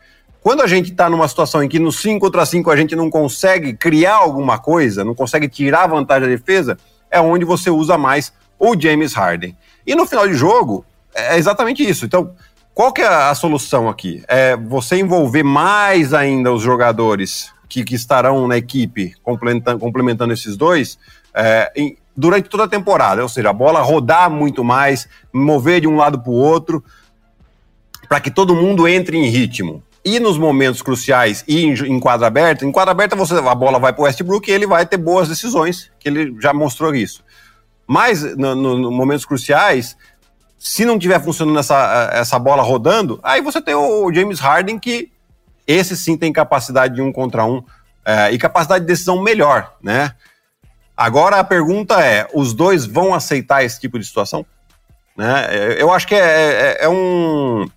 Quando 0.45 0.61
a 0.61 0.67
gente 0.67 0.91
está 0.91 1.09
numa 1.09 1.27
situação 1.27 1.63
em 1.63 1.67
que 1.67 1.79
no 1.79 1.91
5 1.91 2.19
contra 2.19 2.45
5 2.45 2.69
a 2.69 2.75
gente 2.75 2.95
não 2.95 3.09
consegue 3.09 3.73
criar 3.73 4.17
alguma 4.17 4.59
coisa, 4.59 5.03
não 5.03 5.15
consegue 5.15 5.49
tirar 5.49 5.87
vantagem 5.87 6.29
da 6.29 6.35
defesa, 6.35 6.77
é 7.09 7.19
onde 7.19 7.43
você 7.43 7.71
usa 7.71 7.97
mais 7.97 8.31
o 8.59 8.79
James 8.79 9.15
Harden. 9.15 9.57
E 9.87 9.95
no 9.95 10.05
final 10.05 10.27
de 10.27 10.35
jogo, 10.35 10.85
é 11.15 11.35
exatamente 11.35 11.81
isso. 11.81 12.05
Então, 12.05 12.35
qual 12.75 12.93
que 12.93 13.01
é 13.01 13.07
a 13.07 13.33
solução 13.33 13.89
aqui? 13.89 14.23
É 14.27 14.55
você 14.55 14.99
envolver 14.99 15.41
mais 15.41 16.13
ainda 16.13 16.53
os 16.53 16.61
jogadores 16.61 17.51
que, 17.67 17.83
que 17.83 17.95
estarão 17.95 18.47
na 18.47 18.55
equipe 18.55 19.15
complementando, 19.23 19.79
complementando 19.79 20.31
esses 20.31 20.55
dois, 20.55 20.99
é, 21.33 21.71
em, 21.75 21.97
durante 22.15 22.49
toda 22.49 22.65
a 22.65 22.67
temporada, 22.67 23.23
ou 23.23 23.29
seja, 23.29 23.49
a 23.49 23.53
bola 23.53 23.81
rodar 23.81 24.29
muito 24.29 24.63
mais, 24.63 25.09
mover 25.33 25.81
de 25.81 25.87
um 25.87 25.95
lado 25.95 26.19
para 26.19 26.31
o 26.31 26.35
outro, 26.35 26.83
para 28.07 28.19
que 28.19 28.29
todo 28.29 28.53
mundo 28.53 28.87
entre 28.87 29.17
em 29.17 29.25
ritmo. 29.27 29.81
E 30.05 30.19
nos 30.19 30.37
momentos 30.37 30.83
cruciais 30.83 31.43
e 31.47 31.63
em, 31.63 31.73
em 31.73 31.99
quadra 31.99 32.27
aberta, 32.27 32.63
em 32.63 32.71
quadra 32.71 32.91
aberta 32.91 33.15
você, 33.15 33.33
a 33.33 33.55
bola 33.55 33.79
vai 33.79 33.91
para 33.91 34.03
o 34.03 34.05
Westbrook 34.05 34.47
e 34.47 34.53
ele 34.53 34.67
vai 34.67 34.85
ter 34.85 34.97
boas 34.97 35.27
decisões, 35.27 35.91
que 35.99 36.07
ele 36.07 36.35
já 36.39 36.53
mostrou 36.53 36.93
isso. 36.93 37.23
Mas 37.87 38.21
nos 38.21 38.55
no, 38.55 38.77
no 38.77 38.91
momentos 38.91 39.25
cruciais, 39.25 39.97
se 40.59 40.85
não 40.85 40.99
tiver 40.99 41.19
funcionando 41.19 41.57
essa, 41.57 42.11
essa 42.13 42.37
bola 42.37 42.61
rodando, 42.61 43.19
aí 43.23 43.41
você 43.41 43.59
tem 43.59 43.73
o 43.73 44.13
James 44.13 44.39
Harden 44.39 44.77
que 44.77 45.11
esse 45.65 45.97
sim 45.97 46.15
tem 46.15 46.31
capacidade 46.31 46.93
de 46.93 47.01
um 47.01 47.11
contra 47.11 47.43
um 47.43 47.63
é, 48.05 48.31
e 48.31 48.37
capacidade 48.37 48.81
de 48.81 48.87
decisão 48.87 49.23
melhor, 49.23 49.75
né? 49.81 50.13
Agora 50.95 51.39
a 51.39 51.43
pergunta 51.43 51.99
é: 51.99 52.27
os 52.33 52.53
dois 52.53 52.85
vão 52.85 53.13
aceitar 53.13 53.63
esse 53.63 53.79
tipo 53.81 53.97
de 53.97 54.05
situação? 54.05 54.45
Né? 55.17 55.47
Eu 55.77 55.91
acho 55.91 56.07
que 56.07 56.13
é, 56.13 56.19
é, 56.19 56.77
é 56.81 56.89
um, 56.89 57.67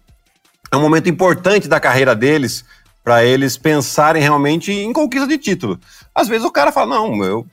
é 0.70 0.76
um 0.76 0.80
momento 0.80 1.08
importante 1.08 1.68
da 1.68 1.80
carreira 1.80 2.14
deles 2.14 2.64
para 3.02 3.24
eles 3.24 3.56
pensarem 3.56 4.20
realmente 4.20 4.70
em 4.70 4.92
conquista 4.92 5.26
de 5.26 5.38
título. 5.38 5.80
Às 6.14 6.28
vezes 6.28 6.44
o 6.44 6.52
cara 6.52 6.70
fala: 6.70 6.96
não, 6.96 7.24
eu. 7.24 7.46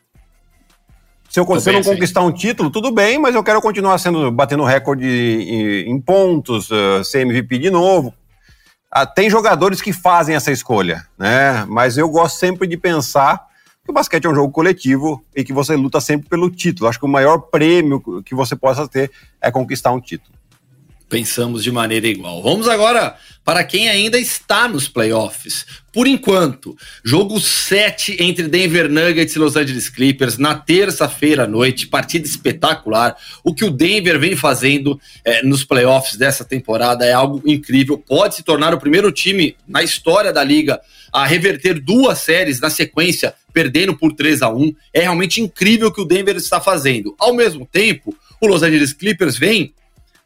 Se 1.29 1.39
eu, 1.39 1.59
se 1.59 1.69
eu 1.69 1.73
não 1.73 1.83
conquistar 1.83 2.21
um 2.21 2.31
título, 2.31 2.69
tudo 2.69 2.91
bem, 2.91 3.17
mas 3.19 3.35
eu 3.35 3.43
quero 3.43 3.61
continuar 3.61 3.97
sendo 3.97 4.31
batendo 4.31 4.63
recorde 4.63 5.05
em, 5.05 5.99
pontos, 5.99 6.69
uh, 6.71 7.03
ser 7.03 7.21
MVP 7.21 7.57
de 7.57 7.69
novo. 7.69 8.13
Ah, 8.89 9.05
tem 9.05 9.29
jogadores 9.29 9.81
que 9.81 9.91
fazem 9.91 10.35
essa 10.35 10.51
escolha, 10.51 11.05
né? 11.17 11.65
Mas 11.67 11.97
eu 11.97 12.07
gosto 12.07 12.37
sempre 12.37 12.65
de 12.67 12.77
pensar 12.77 13.47
que 13.83 13.91
o 13.91 13.93
basquete 13.93 14.25
é 14.25 14.29
um 14.29 14.35
jogo 14.35 14.51
coletivo 14.51 15.23
e 15.35 15.43
que 15.43 15.51
você 15.51 15.75
luta 15.75 15.99
sempre 15.99 16.29
pelo 16.29 16.49
título. 16.49 16.89
Acho 16.89 16.99
que 16.99 17.05
o 17.05 17.09
maior 17.09 17.37
prêmio 17.37 18.01
que 18.23 18.33
você 18.33 18.55
possa 18.55 18.87
ter 18.87 19.11
é 19.41 19.51
conquistar 19.51 19.91
um 19.91 19.99
título. 19.99 20.34
Pensamos 21.07 21.63
de 21.63 21.71
maneira 21.71 22.07
igual. 22.07 22.41
Vamos 22.41 22.67
agora 22.67 23.15
para 23.45 23.63
quem 23.63 23.87
ainda 23.87 24.17
está 24.17 24.67
nos 24.67 24.87
playoffs. 24.87 25.67
Por 25.93 26.07
enquanto, 26.07 26.75
jogo 27.03 27.39
7 27.39 28.17
entre 28.19 28.47
Denver 28.47 28.89
Nuggets 28.89 29.35
e 29.35 29.39
Los 29.39 29.55
Angeles 29.55 29.87
Clippers 29.87 30.39
na 30.39 30.55
terça-feira 30.55 31.43
à 31.43 31.47
noite, 31.47 31.85
partida 31.85 32.25
espetacular. 32.25 33.15
O 33.43 33.53
que 33.53 33.63
o 33.63 33.69
Denver 33.69 34.19
vem 34.19 34.35
fazendo 34.35 34.99
é, 35.23 35.43
nos 35.43 35.63
playoffs 35.63 36.17
dessa 36.17 36.43
temporada 36.43 37.05
é 37.05 37.13
algo 37.13 37.39
incrível. 37.45 37.99
Pode 37.99 38.35
se 38.35 38.43
tornar 38.43 38.73
o 38.73 38.79
primeiro 38.79 39.11
time 39.11 39.55
na 39.67 39.83
história 39.83 40.33
da 40.33 40.43
liga 40.43 40.81
a 41.13 41.23
reverter 41.25 41.79
duas 41.79 42.17
séries 42.17 42.59
na 42.59 42.71
sequência, 42.71 43.35
perdendo 43.53 43.95
por 43.95 44.11
3 44.11 44.41
a 44.41 44.49
1 44.49 44.75
É 44.91 45.01
realmente 45.01 45.39
incrível 45.39 45.89
o 45.89 45.93
que 45.93 46.01
o 46.01 46.05
Denver 46.05 46.35
está 46.35 46.59
fazendo. 46.59 47.15
Ao 47.19 47.33
mesmo 47.33 47.65
tempo, 47.65 48.13
o 48.41 48.47
Los 48.47 48.63
Angeles 48.63 48.91
Clippers 48.91 49.37
vem 49.37 49.71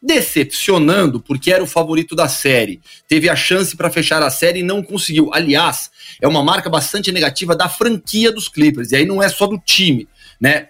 decepcionando 0.02 1.20
porque 1.20 1.52
era 1.52 1.64
o 1.64 1.68
favorito 1.68 2.16
da 2.16 2.28
série. 2.28 2.82
Teve 3.08 3.30
a 3.30 3.36
chance 3.36 3.76
para 3.76 3.92
fechar 3.92 4.24
a 4.24 4.30
série 4.30 4.60
e 4.60 4.64
não 4.64 4.82
conseguiu. 4.82 5.30
Aliás, 5.34 5.92
é 6.22 6.28
uma 6.28 6.44
marca 6.44 6.70
bastante 6.70 7.12
negativa 7.12 7.56
da 7.56 7.68
franquia 7.68 8.32
dos 8.32 8.48
Clippers. 8.48 8.92
E 8.92 8.96
aí 8.98 9.06
não 9.06 9.22
é 9.22 9.28
só 9.28 9.46
do 9.46 9.60
time, 9.60 10.08
né? 10.40 10.70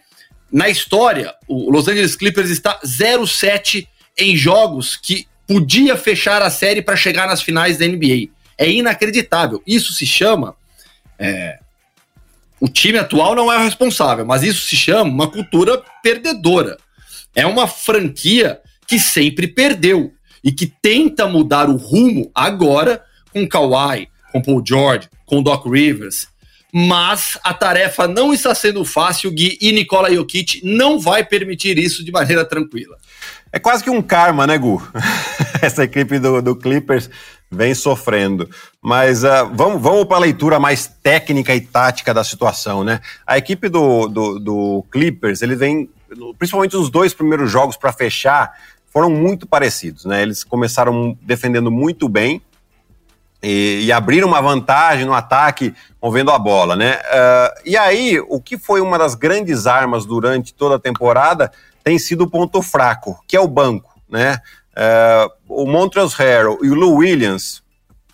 Na 0.51 0.67
história, 0.67 1.33
o 1.47 1.71
Los 1.71 1.87
Angeles 1.87 2.15
Clippers 2.15 2.49
está 2.49 2.79
0-7 2.83 3.87
em 4.17 4.35
jogos 4.35 4.97
que 4.97 5.27
podia 5.47 5.95
fechar 5.95 6.41
a 6.41 6.49
série 6.49 6.81
para 6.81 6.95
chegar 6.95 7.27
nas 7.27 7.41
finais 7.41 7.77
da 7.77 7.85
NBA. 7.87 8.29
É 8.57 8.69
inacreditável. 8.69 9.61
Isso 9.65 9.93
se 9.93 10.07
chama. 10.07 10.55
É, 11.19 11.59
o 12.59 12.67
time 12.67 12.97
atual 12.97 13.35
não 13.35 13.51
é 13.51 13.57
o 13.57 13.63
responsável, 13.63 14.25
mas 14.25 14.41
isso 14.41 14.61
se 14.61 14.75
chama 14.75 15.09
uma 15.09 15.29
cultura 15.29 15.81
perdedora. 16.01 16.77
É 17.35 17.45
uma 17.45 17.67
franquia 17.67 18.59
que 18.89 18.99
sempre 18.99 19.47
perdeu 19.47 20.11
e 20.43 20.51
que 20.51 20.65
tenta 20.65 21.27
mudar 21.27 21.69
o 21.69 21.77
rumo 21.77 22.31
agora 22.33 23.03
com 23.31 23.47
Kawhi, 23.47 24.07
com 24.31 24.41
Paul 24.41 24.63
George, 24.65 25.07
com 25.27 25.43
Doc 25.43 25.67
Rivers. 25.67 26.27
Mas 26.73 27.37
a 27.43 27.53
tarefa 27.53 28.07
não 28.07 28.33
está 28.33 28.55
sendo 28.55 28.83
fácil, 28.83 29.31
Gui, 29.31 29.59
e 29.61 29.71
Nikola 29.71 30.11
Jokic 30.11 30.61
não 30.63 30.99
vai 30.99 31.23
permitir 31.23 31.77
isso 31.77 32.03
de 32.03 32.11
maneira 32.11 32.43
tranquila. 32.43 32.97
É 33.51 33.59
quase 33.59 33.83
que 33.83 33.89
um 33.91 34.01
karma, 34.01 34.47
né, 34.47 34.57
Gu? 34.57 34.81
Essa 35.61 35.83
equipe 35.83 36.17
do, 36.17 36.41
do 36.41 36.55
Clippers 36.55 37.09
vem 37.49 37.75
sofrendo. 37.75 38.49
Mas 38.81 39.23
uh, 39.23 39.49
vamos, 39.53 39.81
vamos 39.81 40.05
para 40.05 40.17
a 40.17 40.21
leitura 40.21 40.59
mais 40.59 40.87
técnica 41.01 41.55
e 41.55 41.61
tática 41.61 42.13
da 42.13 42.23
situação, 42.23 42.83
né? 42.83 43.01
A 43.25 43.37
equipe 43.37 43.69
do, 43.69 44.07
do, 44.07 44.39
do 44.39 44.85
Clippers, 44.91 45.41
ele 45.41 45.55
vem, 45.55 45.89
principalmente 46.37 46.75
nos 46.75 46.91
dois 46.91 47.13
primeiros 47.13 47.51
jogos 47.51 47.75
para 47.75 47.91
fechar, 47.91 48.51
foram 48.91 49.09
muito 49.09 49.47
parecidos, 49.47 50.05
né? 50.05 50.21
Eles 50.21 50.43
começaram 50.43 51.17
defendendo 51.21 51.71
muito 51.71 52.09
bem 52.09 52.41
e, 53.41 53.85
e 53.85 53.91
abriram 53.91 54.27
uma 54.27 54.41
vantagem 54.41 55.05
no 55.05 55.13
ataque, 55.13 55.73
movendo 56.01 56.31
a 56.31 56.39
bola, 56.39 56.75
né? 56.75 56.95
Uh, 56.95 57.61
e 57.65 57.77
aí, 57.77 58.19
o 58.27 58.41
que 58.41 58.57
foi 58.57 58.81
uma 58.81 58.97
das 58.97 59.15
grandes 59.15 59.67
armas 59.67 60.05
durante 60.05 60.53
toda 60.53 60.75
a 60.75 60.79
temporada 60.79 61.51
tem 61.83 61.97
sido 61.97 62.25
o 62.25 62.29
ponto 62.29 62.61
fraco, 62.61 63.19
que 63.27 63.35
é 63.35 63.39
o 63.39 63.47
banco, 63.47 63.99
né? 64.09 64.41
Uh, 64.75 65.63
o 65.63 65.65
Montrezl 65.65 66.15
Harrell 66.21 66.59
e 66.61 66.69
o 66.69 66.75
Lou 66.75 66.95
Williams, 66.95 67.63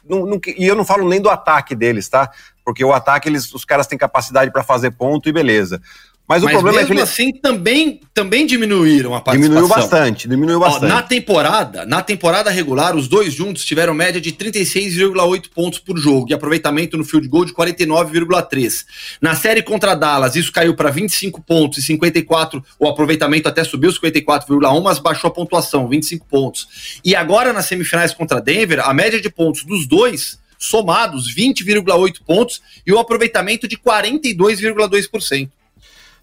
não, 0.08 0.26
não, 0.26 0.40
e 0.46 0.66
eu 0.66 0.76
não 0.76 0.86
falo 0.86 1.08
nem 1.08 1.20
do 1.20 1.30
ataque 1.30 1.76
deles, 1.76 2.08
tá? 2.08 2.30
Porque 2.64 2.84
o 2.84 2.94
ataque, 2.94 3.28
eles, 3.28 3.52
os 3.54 3.66
caras 3.66 3.88
têm 3.88 3.98
capacidade 3.98 4.52
para 4.52 4.64
fazer 4.64 4.92
ponto 4.92 5.28
e 5.28 5.32
beleza. 5.32 5.82
Mas, 6.28 6.42
Mas 6.42 6.52
o 6.52 6.54
problema 6.56 6.80
mesmo 6.80 6.94
é 6.94 6.98
que 6.98 7.02
assim 7.04 7.32
também, 7.32 8.00
também 8.12 8.48
diminuíram 8.48 9.14
a 9.14 9.22
participação. 9.22 9.62
Diminuiu 9.62 9.68
bastante, 9.68 10.28
diminuiu 10.28 10.60
bastante. 10.60 10.92
Ó, 10.92 10.96
na 10.96 11.04
temporada, 11.04 11.86
na 11.86 12.02
temporada 12.02 12.50
regular, 12.50 12.96
os 12.96 13.08
dois 13.08 13.32
juntos 13.32 13.64
tiveram 13.64 13.94
média 13.94 14.20
de 14.20 14.32
36,8 14.32 15.50
pontos 15.54 15.78
por 15.78 15.98
jogo 16.00 16.26
e 16.28 16.34
aproveitamento 16.34 16.98
no 16.98 17.06
field 17.06 17.28
goal 17.28 17.46
de 17.46 17.54
49,3. 17.54 18.86
Na 19.22 19.36
série 19.36 19.62
contra 19.62 19.94
Dallas, 19.94 20.36
isso 20.36 20.52
caiu 20.52 20.76
para 20.76 20.90
25 20.90 21.44
pontos 21.44 21.78
e 21.78 21.82
54, 21.84 22.64
o 22.80 22.88
aproveitamento 22.88 23.48
até 23.48 23.64
subiu 23.64 23.92
54,1, 23.92 24.82
mas 24.82 24.98
baixou 24.98 25.28
a 25.28 25.32
pontuação, 25.32 25.88
25 25.88 26.26
pontos. 26.26 27.00
E 27.06 27.16
agora 27.16 27.54
nas 27.54 27.66
semifinais 27.66 28.16
contra 28.16 28.42
Denver, 28.42 28.80
a 28.80 28.92
média 28.96 29.22
de 29.22 29.30
pontos 29.30 29.64
dos 29.64 29.86
dois 29.86 30.40
somados 30.58 31.32
20,8 31.36 32.16
pontos 32.26 32.62
e 32.86 32.92
o 32.92 32.98
aproveitamento 32.98 33.68
de 33.68 33.78
42,2%. 33.78 35.50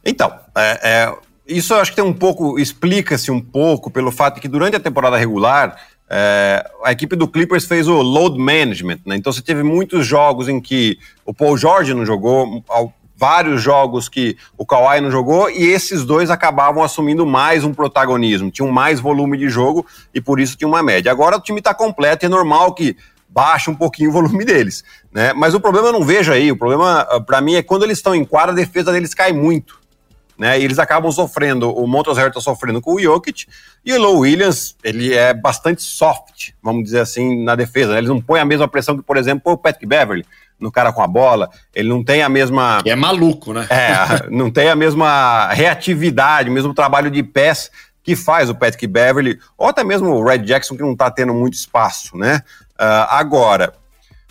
Então, 0.05 0.33
é, 0.57 0.81
é, 0.83 1.15
isso 1.47 1.75
eu 1.75 1.79
acho 1.79 1.91
que 1.91 1.97
tem 1.97 2.05
um 2.05 2.13
pouco, 2.13 2.59
explica-se 2.59 3.31
um 3.31 3.41
pouco 3.41 3.91
pelo 3.91 4.11
fato 4.11 4.37
de 4.37 4.41
que 4.41 4.49
durante 4.49 4.77
a 4.77 4.81
temporada 4.81 5.17
regular, 5.17 5.77
é, 6.11 6.65
a 6.85 6.93
equipe 6.93 7.17
do 7.17 7.29
Clippers 7.29 7.65
fez 7.65 7.89
o 7.89 8.03
load 8.03 8.39
management, 8.39 9.01
né? 9.07 9.17
Então 9.17 9.33
você 9.33 9.43
teve 9.43 9.63
muitos 9.63 10.07
jogos 10.07 10.49
em 10.49 10.61
que 10.61 10.99
o 11.25 11.33
Paul 11.33 11.57
George 11.57 11.95
não 11.95 12.05
jogou, 12.05 12.63
vários 13.17 13.63
jogos 13.63 14.09
que 14.09 14.37
o 14.59 14.67
Kawhi 14.67 15.01
não 15.01 15.11
jogou 15.11 15.49
e 15.49 15.65
esses 15.71 16.05
dois 16.05 16.29
acabavam 16.29 16.83
assumindo 16.83 17.25
mais 17.25 17.63
um 17.63 17.73
protagonismo, 17.73 18.51
tinham 18.51 18.69
mais 18.71 18.99
volume 18.99 19.39
de 19.39 19.49
jogo 19.49 19.87
e 20.13 20.21
por 20.21 20.41
isso 20.41 20.57
tinha 20.57 20.67
uma 20.67 20.83
média. 20.83 21.13
Agora 21.13 21.37
o 21.37 21.41
time 21.41 21.61
está 21.61 21.73
completo 21.73 22.25
e 22.25 22.27
é 22.27 22.29
normal 22.29 22.75
que 22.75 22.97
baixe 23.29 23.71
um 23.71 23.75
pouquinho 23.75 24.11
o 24.11 24.13
volume 24.13 24.45
deles, 24.45 24.85
né? 25.13 25.33
Mas 25.33 25.55
o 25.55 25.61
problema 25.61 25.89
eu 25.89 25.93
não 25.93 26.05
vejo 26.05 26.33
aí, 26.33 26.51
o 26.51 26.57
problema 26.57 27.07
ah, 27.09 27.21
para 27.21 27.41
mim 27.41 27.55
é 27.55 27.63
quando 27.63 27.85
eles 27.85 27.99
estão 27.99 28.15
em 28.15 28.25
quadra, 28.25 28.53
a 28.53 28.57
defesa 28.57 28.93
deles 28.93 29.15
cai 29.15 29.33
muito. 29.33 29.81
Né, 30.39 30.59
e 30.59 30.65
eles 30.65 30.79
acabam 30.79 31.13
sofrendo, 31.13 31.71
o 31.71 31.87
Montrezl 31.87 32.27
está 32.27 32.41
sofrendo 32.41 32.81
com 32.81 32.95
o 32.95 33.01
Jokic, 33.01 33.47
e 33.85 33.93
o 33.93 34.01
Low 34.01 34.19
Williams, 34.21 34.75
ele 34.83 35.15
é 35.15 35.33
bastante 35.35 35.83
soft, 35.83 36.51
vamos 36.63 36.85
dizer 36.85 37.01
assim, 37.01 37.45
na 37.45 37.55
defesa. 37.55 37.93
Né? 37.93 37.99
Eles 37.99 38.09
não 38.09 38.21
põem 38.21 38.41
a 38.41 38.45
mesma 38.45 38.67
pressão 38.67 38.97
que, 38.97 39.03
por 39.03 39.17
exemplo, 39.17 39.53
o 39.53 39.59
Patrick 39.59 39.87
Beverly, 39.87 40.25
no 40.59 40.71
cara 40.71 40.93
com 40.93 41.03
a 41.03 41.07
bola, 41.07 41.51
ele 41.75 41.89
não 41.89 42.03
tem 42.03 42.23
a 42.23 42.29
mesma. 42.29 42.81
E 42.85 42.91
é 42.91 42.97
maluco, 42.97 43.53
né? 43.53 43.67
É, 43.69 44.29
não 44.31 44.51
tem 44.51 44.69
a 44.69 44.77
mesma 44.77 45.49
reatividade, 45.53 46.49
o 46.49 46.53
mesmo 46.53 46.73
trabalho 46.73 47.11
de 47.11 47.23
pés 47.23 47.71
que 48.03 48.17
faz 48.17 48.49
o 48.49 48.55
Patrick 48.55 48.87
Beverly, 48.87 49.39
ou 49.57 49.69
até 49.69 49.85
mesmo 49.85 50.11
o 50.11 50.25
Red 50.25 50.39
Jackson, 50.39 50.77
que 50.77 50.83
não 50.83 50.97
tá 50.97 51.11
tendo 51.11 51.33
muito 51.35 51.55
espaço, 51.55 52.17
né? 52.17 52.43
Uh, 52.75 53.07
agora, 53.11 53.75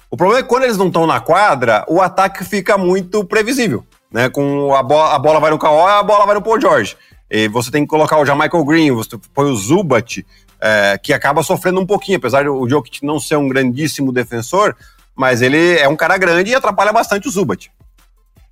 o 0.09 0.17
problema 0.17 0.39
é 0.39 0.43
que 0.43 0.49
quando 0.49 0.63
eles 0.63 0.77
não 0.77 0.87
estão 0.87 1.07
na 1.07 1.21
quadra, 1.21 1.85
o 1.87 2.01
ataque 2.01 2.43
fica 2.43 2.77
muito 2.77 3.23
previsível, 3.23 3.85
né? 4.11 4.29
Com 4.29 4.75
a, 4.75 4.83
bo 4.83 4.99
a 4.99 5.17
bola 5.17 5.39
vai 5.39 5.51
no 5.51 5.57
Kawhi, 5.57 5.99
a 5.99 6.03
bola 6.03 6.25
vai 6.25 6.35
no 6.35 6.41
Paul 6.41 6.59
George. 6.59 6.97
E 7.29 7.47
você 7.47 7.71
tem 7.71 7.83
que 7.83 7.89
colocar 7.89 8.17
o 8.17 8.25
Jamichael 8.25 8.65
Green, 8.65 8.91
você 8.91 9.17
põe 9.33 9.49
o 9.49 9.55
Zubat, 9.55 10.25
é, 10.59 10.99
que 11.01 11.13
acaba 11.13 11.41
sofrendo 11.41 11.79
um 11.79 11.85
pouquinho, 11.85 12.17
apesar 12.17 12.43
de 12.43 12.49
o 12.49 12.67
Jokic 12.67 13.05
não 13.05 13.19
ser 13.19 13.37
um 13.37 13.47
grandíssimo 13.47 14.11
defensor, 14.11 14.75
mas 15.15 15.41
ele 15.41 15.77
é 15.77 15.87
um 15.87 15.95
cara 15.95 16.17
grande 16.17 16.51
e 16.51 16.55
atrapalha 16.55 16.91
bastante 16.91 17.27
o 17.27 17.31
Zubat. 17.31 17.71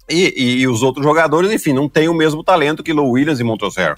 E, 0.09 0.33
e, 0.35 0.61
e, 0.61 0.67
os 0.67 0.81
outros 0.81 1.05
jogadores, 1.05 1.51
enfim, 1.51 1.71
não 1.71 1.87
têm 1.87 2.09
o 2.09 2.13
mesmo 2.13 2.43
talento 2.43 2.81
que 2.81 2.91
Lou 2.91 3.11
Williams 3.11 3.39
e 3.39 3.43
Montrezl. 3.43 3.93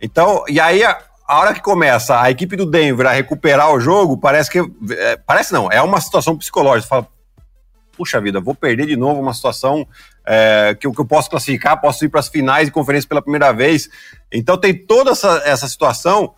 Então, 0.00 0.44
e 0.48 0.58
aí 0.58 0.82
a, 0.82 0.98
a, 1.28 1.38
hora 1.38 1.54
que 1.54 1.60
começa 1.60 2.20
a 2.20 2.28
equipe 2.30 2.56
do 2.56 2.66
Denver 2.66 3.06
a 3.06 3.12
recuperar 3.12 3.72
o 3.72 3.78
jogo, 3.78 4.16
parece 4.16 4.50
que 4.50 4.58
é, 4.90 5.16
parece 5.16 5.52
não, 5.52 5.70
é 5.70 5.80
uma 5.80 6.00
situação 6.00 6.36
psicológica. 6.36 6.82
Você 6.82 6.88
fala, 6.88 7.06
puxa 7.96 8.20
vida, 8.20 8.40
vou 8.40 8.56
perder 8.56 8.86
de 8.86 8.96
novo 8.96 9.20
uma 9.20 9.32
situação 9.32 9.86
é, 10.26 10.76
que, 10.78 10.90
que 10.90 11.00
eu 11.00 11.04
posso 11.04 11.30
classificar, 11.30 11.80
posso 11.80 12.04
ir 12.04 12.08
para 12.08 12.20
as 12.20 12.28
finais 12.28 12.66
de 12.66 12.72
conferência 12.72 13.08
pela 13.08 13.22
primeira 13.22 13.52
vez. 13.52 13.88
Então 14.32 14.56
tem 14.56 14.74
toda 14.74 15.12
essa, 15.12 15.42
essa 15.44 15.68
situação. 15.68 16.34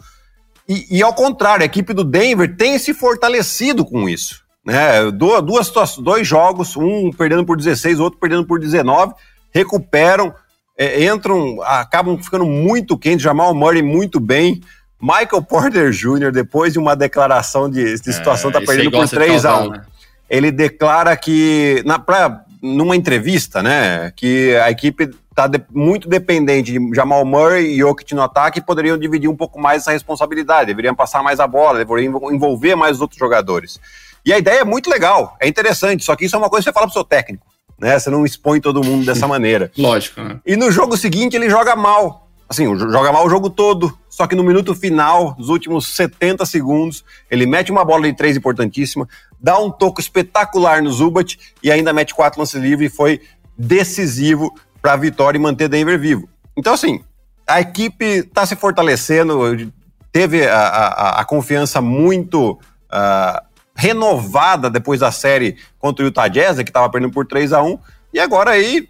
E, 0.69 0.99
e 0.99 1.03
ao 1.03 1.15
contrário, 1.15 1.63
a 1.63 1.67
equipe 1.67 1.93
do 1.93 2.05
Denver 2.05 2.57
tem 2.57 2.79
se 2.79 2.95
fortalecido 2.95 3.85
com 3.85 4.09
isso 4.09 4.45
né? 4.65 5.11
Duas 5.11 5.67
situações, 5.67 6.03
dois 6.03 6.27
jogos, 6.27 6.77
um 6.77 7.11
perdendo 7.11 7.45
por 7.45 7.57
16, 7.57 8.01
outro 8.01 8.19
perdendo 8.19 8.47
por 8.47 8.59
19, 8.59 9.13
recuperam, 9.53 10.35
é, 10.77 11.05
entram, 11.05 11.61
acabam 11.63 12.17
ficando 12.17 12.47
muito 12.47 12.97
quentes. 12.97 13.23
Jamal 13.23 13.55
Murray 13.55 13.83
muito 13.83 14.19
bem. 14.19 14.63
Michael 15.01 15.43
Porter 15.43 15.91
Jr., 15.91 16.33
depois 16.33 16.73
de 16.73 16.79
uma 16.79 16.97
declaração 16.97 17.69
de, 17.69 17.85
de 18.01 18.13
situação, 18.13 18.49
está 18.49 18.63
é, 18.63 18.65
perdendo 18.65 18.91
por 18.91 19.07
3 19.07 19.45
a 19.45 19.61
1 19.61 19.71
né? 19.71 19.83
Ele 20.31 20.51
declara 20.51 21.15
que, 21.15 21.83
na, 21.85 21.99
pra, 21.99 22.43
numa 22.65 22.97
entrevista, 22.97 23.63
né, 23.63 24.11
que 24.17 24.57
a 24.57 24.71
equipe 24.71 25.11
está 25.29 25.47
de, 25.47 25.61
muito 25.71 26.09
dependente 26.09 26.73
de 26.73 26.97
Jamal 26.97 27.23
Murray 27.27 27.75
e 27.75 27.79
Jokic 27.79 28.15
no 28.15 28.23
ataque 28.23 28.59
e 28.59 28.63
poderiam 28.63 28.97
dividir 28.97 29.29
um 29.29 29.37
pouco 29.37 29.61
mais 29.61 29.83
essa 29.83 29.93
responsabilidade, 29.93 30.69
deveriam 30.69 30.95
passar 30.95 31.23
mais 31.23 31.41
a 31.41 31.47
bola, 31.47 31.85
deveriam 31.85 32.33
envolver 32.33 32.75
mais 32.75 32.97
os 32.97 33.03
outros 33.03 33.19
jogadores. 33.19 33.79
E 34.25 34.33
a 34.33 34.39
ideia 34.39 34.61
é 34.61 34.65
muito 34.65 34.89
legal, 34.89 35.37
é 35.39 35.47
interessante, 35.47 36.03
só 36.03 36.17
que 36.17 36.25
isso 36.25 36.37
é 36.37 36.39
uma 36.39 36.49
coisa 36.49 36.65
que 36.65 36.71
você 36.71 36.73
fala 36.73 36.87
pro 36.87 36.95
seu 36.95 37.05
técnico, 37.05 37.47
né? 37.79 37.99
Você 37.99 38.09
não 38.09 38.25
expõe 38.25 38.61
todo 38.63 38.83
mundo 38.83 39.05
dessa 39.05 39.29
maneira. 39.29 39.71
Lógico, 39.77 40.23
né? 40.23 40.41
E 40.47 40.57
no 40.57 40.73
jogo 40.73 40.97
seguinte 40.97 41.37
ele 41.37 41.51
joga 41.51 41.77
mal. 41.77 42.24
Assim, 42.49 42.67
joga 42.77 43.11
mal 43.11 43.27
o 43.27 43.31
jogo 43.31 43.49
todo, 43.49 43.97
só 44.09 44.27
que 44.27 44.35
no 44.35 44.45
minuto 44.45 44.75
final, 44.75 45.35
nos 45.39 45.49
últimos 45.49 45.95
70 45.95 46.45
segundos, 46.45 47.05
ele 47.31 47.47
mete 47.47 47.73
uma 47.73 47.85
bola 47.85 48.03
de 48.03 48.17
três 48.17 48.37
importantíssima, 48.37 49.09
dá 49.41 49.59
um 49.59 49.71
toco 49.71 50.01
espetacular 50.01 50.83
no 50.83 50.93
Zubat 50.93 51.39
e 51.63 51.73
ainda 51.73 51.93
mete 51.93 52.15
quatro 52.15 52.39
lances 52.39 52.61
livres 52.61 52.93
e 52.93 52.95
foi 52.95 53.21
decisivo 53.57 54.55
para 54.83 54.93
a 54.93 54.97
vitória 54.97 55.39
e 55.39 55.41
manter 55.41 55.69
Denver 55.69 55.99
vivo. 55.99 56.29
Então, 56.57 56.75
assim, 56.75 57.03
a 57.47 57.61
equipe 57.61 58.05
está 58.05 58.45
se 58.45 58.57
fortalecendo, 58.57 59.73
teve 60.13 60.47
a, 60.47 60.59
a, 60.59 61.21
a 61.21 61.25
confiança 61.25 61.81
muito 61.81 62.53
uh, 62.53 63.45
renovada 63.75 64.71
depois 64.71 65.01
da 65.01 65.11
série 65.11 65.57
contra 65.79 66.05
o 66.05 66.09
Utah 66.09 66.29
Jazz, 66.29 66.59
que 66.59 66.71
estava 66.71 66.89
perdendo 66.91 67.13
por 67.13 67.27
3 67.27 67.53
a 67.53 67.63
1 67.63 67.79
e 68.13 68.21
agora 68.21 68.53
aí 68.53 68.89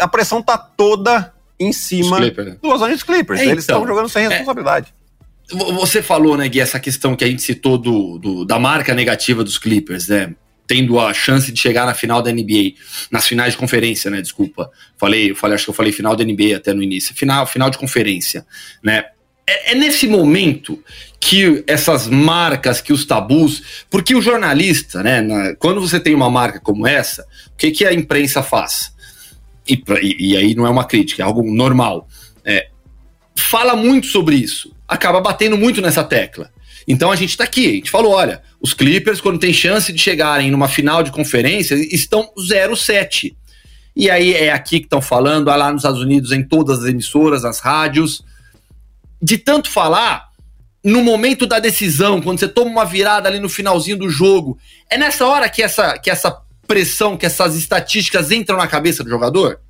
a 0.00 0.08
pressão 0.08 0.42
tá 0.42 0.58
toda 0.58 1.32
em 1.58 1.72
cima 1.72 2.20
dos 2.20 2.56
Los 2.62 2.82
Angeles 2.82 3.02
Clippers. 3.02 3.40
É, 3.40 3.46
Eles 3.46 3.64
estão 3.64 3.78
então, 3.78 3.88
jogando 3.88 4.08
sem 4.08 4.24
é. 4.24 4.28
responsabilidade. 4.28 4.92
É, 5.50 5.56
você 5.56 6.02
falou, 6.02 6.36
né, 6.36 6.48
Gui, 6.48 6.60
essa 6.60 6.80
questão 6.80 7.14
que 7.14 7.24
a 7.24 7.26
gente 7.26 7.42
citou 7.42 7.76
do, 7.78 8.18
do, 8.18 8.44
da 8.44 8.58
marca 8.58 8.94
negativa 8.94 9.44
dos 9.44 9.58
Clippers, 9.58 10.08
né? 10.08 10.34
Tendo 10.66 10.98
a 10.98 11.12
chance 11.12 11.52
de 11.52 11.60
chegar 11.60 11.84
na 11.84 11.92
final 11.92 12.22
da 12.22 12.32
NBA, 12.32 12.72
nas 13.10 13.26
finais 13.26 13.52
de 13.52 13.58
conferência, 13.58 14.10
né? 14.10 14.22
Desculpa. 14.22 14.70
Falei, 14.96 15.34
falei, 15.34 15.56
acho 15.56 15.64
que 15.64 15.70
eu 15.70 15.74
falei 15.74 15.92
final 15.92 16.16
da 16.16 16.24
NBA 16.24 16.56
até 16.56 16.72
no 16.72 16.82
início. 16.82 17.14
Final, 17.14 17.46
final 17.46 17.68
de 17.68 17.76
conferência, 17.76 18.46
né? 18.82 19.04
É, 19.46 19.72
é, 19.72 19.74
nesse 19.74 20.06
momento 20.06 20.82
que 21.20 21.62
essas 21.66 22.06
marcas, 22.06 22.80
que 22.80 22.92
os 22.94 23.04
tabus, 23.04 23.84
porque 23.90 24.14
o 24.14 24.22
jornalista, 24.22 25.02
né, 25.02 25.20
na, 25.20 25.54
quando 25.56 25.80
você 25.80 26.00
tem 26.00 26.14
uma 26.14 26.30
marca 26.30 26.60
como 26.60 26.86
essa, 26.86 27.26
o 27.52 27.56
que, 27.56 27.70
que 27.70 27.84
a 27.84 27.92
imprensa 27.92 28.42
faz? 28.42 28.93
E, 29.66 29.82
e, 30.18 30.36
aí 30.36 30.54
não 30.54 30.66
é 30.66 30.70
uma 30.70 30.84
crítica, 30.84 31.22
é 31.22 31.26
algo 31.26 31.42
normal. 31.42 32.06
É, 32.44 32.68
fala 33.34 33.74
muito 33.74 34.06
sobre 34.06 34.36
isso, 34.36 34.74
acaba 34.86 35.20
batendo 35.20 35.56
muito 35.56 35.80
nessa 35.80 36.04
tecla. 36.04 36.50
Então 36.86 37.10
a 37.10 37.16
gente 37.16 37.30
está 37.30 37.44
aqui, 37.44 37.66
a 37.66 37.72
gente 37.72 37.90
falou: 37.90 38.12
olha, 38.12 38.42
os 38.60 38.74
Clippers, 38.74 39.20
quando 39.20 39.38
tem 39.38 39.52
chance 39.52 39.92
de 39.92 39.98
chegarem 39.98 40.50
numa 40.50 40.68
final 40.68 41.02
de 41.02 41.10
conferência, 41.10 41.74
estão 41.74 42.30
0-7. 42.38 43.34
E 43.96 44.10
aí 44.10 44.34
é 44.34 44.52
aqui 44.52 44.80
que 44.80 44.86
estão 44.86 45.00
falando, 45.00 45.46
lá 45.46 45.70
nos 45.70 45.82
Estados 45.82 46.00
Unidos, 46.00 46.32
em 46.32 46.42
todas 46.42 46.80
as 46.80 46.84
emissoras, 46.86 47.42
nas 47.44 47.60
rádios 47.60 48.24
de 49.24 49.38
tanto 49.38 49.70
falar, 49.70 50.28
no 50.84 51.02
momento 51.02 51.46
da 51.46 51.58
decisão, 51.58 52.20
quando 52.20 52.38
você 52.38 52.46
toma 52.46 52.70
uma 52.70 52.84
virada 52.84 53.26
ali 53.26 53.40
no 53.40 53.48
finalzinho 53.48 53.96
do 53.96 54.10
jogo, 54.10 54.58
é 54.90 54.98
nessa 54.98 55.26
hora 55.26 55.48
que 55.48 55.62
essa, 55.62 55.98
que 55.98 56.10
essa 56.10 56.30
pressão, 56.66 57.16
que 57.16 57.26
essas 57.26 57.54
estatísticas 57.54 58.30
entram 58.30 58.56
na 58.56 58.66
cabeça 58.66 59.02
do 59.02 59.10
jogador? 59.10 59.60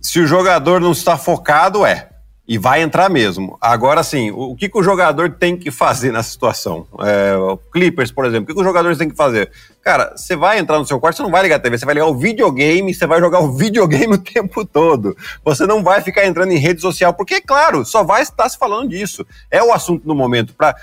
Se 0.00 0.20
o 0.20 0.26
jogador 0.26 0.80
não 0.80 0.92
está 0.92 1.16
focado, 1.16 1.86
é. 1.86 2.08
E 2.46 2.58
vai 2.58 2.82
entrar 2.82 3.08
mesmo. 3.08 3.56
Agora, 3.60 4.02
sim, 4.02 4.32
o 4.32 4.56
que, 4.56 4.68
que 4.68 4.76
o 4.76 4.82
jogador 4.82 5.30
tem 5.30 5.56
que 5.56 5.70
fazer 5.70 6.12
nessa 6.12 6.30
situação? 6.30 6.88
É, 7.00 7.34
Clippers, 7.72 8.10
por 8.10 8.24
exemplo, 8.24 8.44
o 8.44 8.46
que, 8.48 8.52
que 8.52 8.58
os 8.58 8.66
jogadores 8.66 8.98
têm 8.98 9.08
que 9.08 9.14
fazer? 9.14 9.50
Cara, 9.80 10.12
você 10.16 10.34
vai 10.34 10.58
entrar 10.58 10.78
no 10.78 10.84
seu 10.84 10.98
quarto, 10.98 11.18
você 11.18 11.22
não 11.22 11.30
vai 11.30 11.42
ligar 11.42 11.56
a 11.56 11.60
TV, 11.60 11.78
você 11.78 11.86
vai 11.86 11.94
ligar 11.94 12.08
o 12.08 12.18
videogame, 12.18 12.92
você 12.92 13.06
vai 13.06 13.20
jogar 13.20 13.38
o 13.40 13.52
videogame 13.52 14.14
o 14.14 14.18
tempo 14.18 14.66
todo. 14.66 15.16
Você 15.44 15.66
não 15.66 15.84
vai 15.84 16.00
ficar 16.02 16.26
entrando 16.26 16.50
em 16.50 16.58
rede 16.58 16.80
social, 16.80 17.14
porque, 17.14 17.40
claro, 17.40 17.84
só 17.84 18.02
vai 18.02 18.22
estar 18.22 18.48
se 18.48 18.58
falando 18.58 18.88
disso. 18.88 19.24
É 19.48 19.62
o 19.62 19.72
assunto 19.72 20.04
do 20.04 20.14
momento. 20.14 20.52
Para 20.52 20.74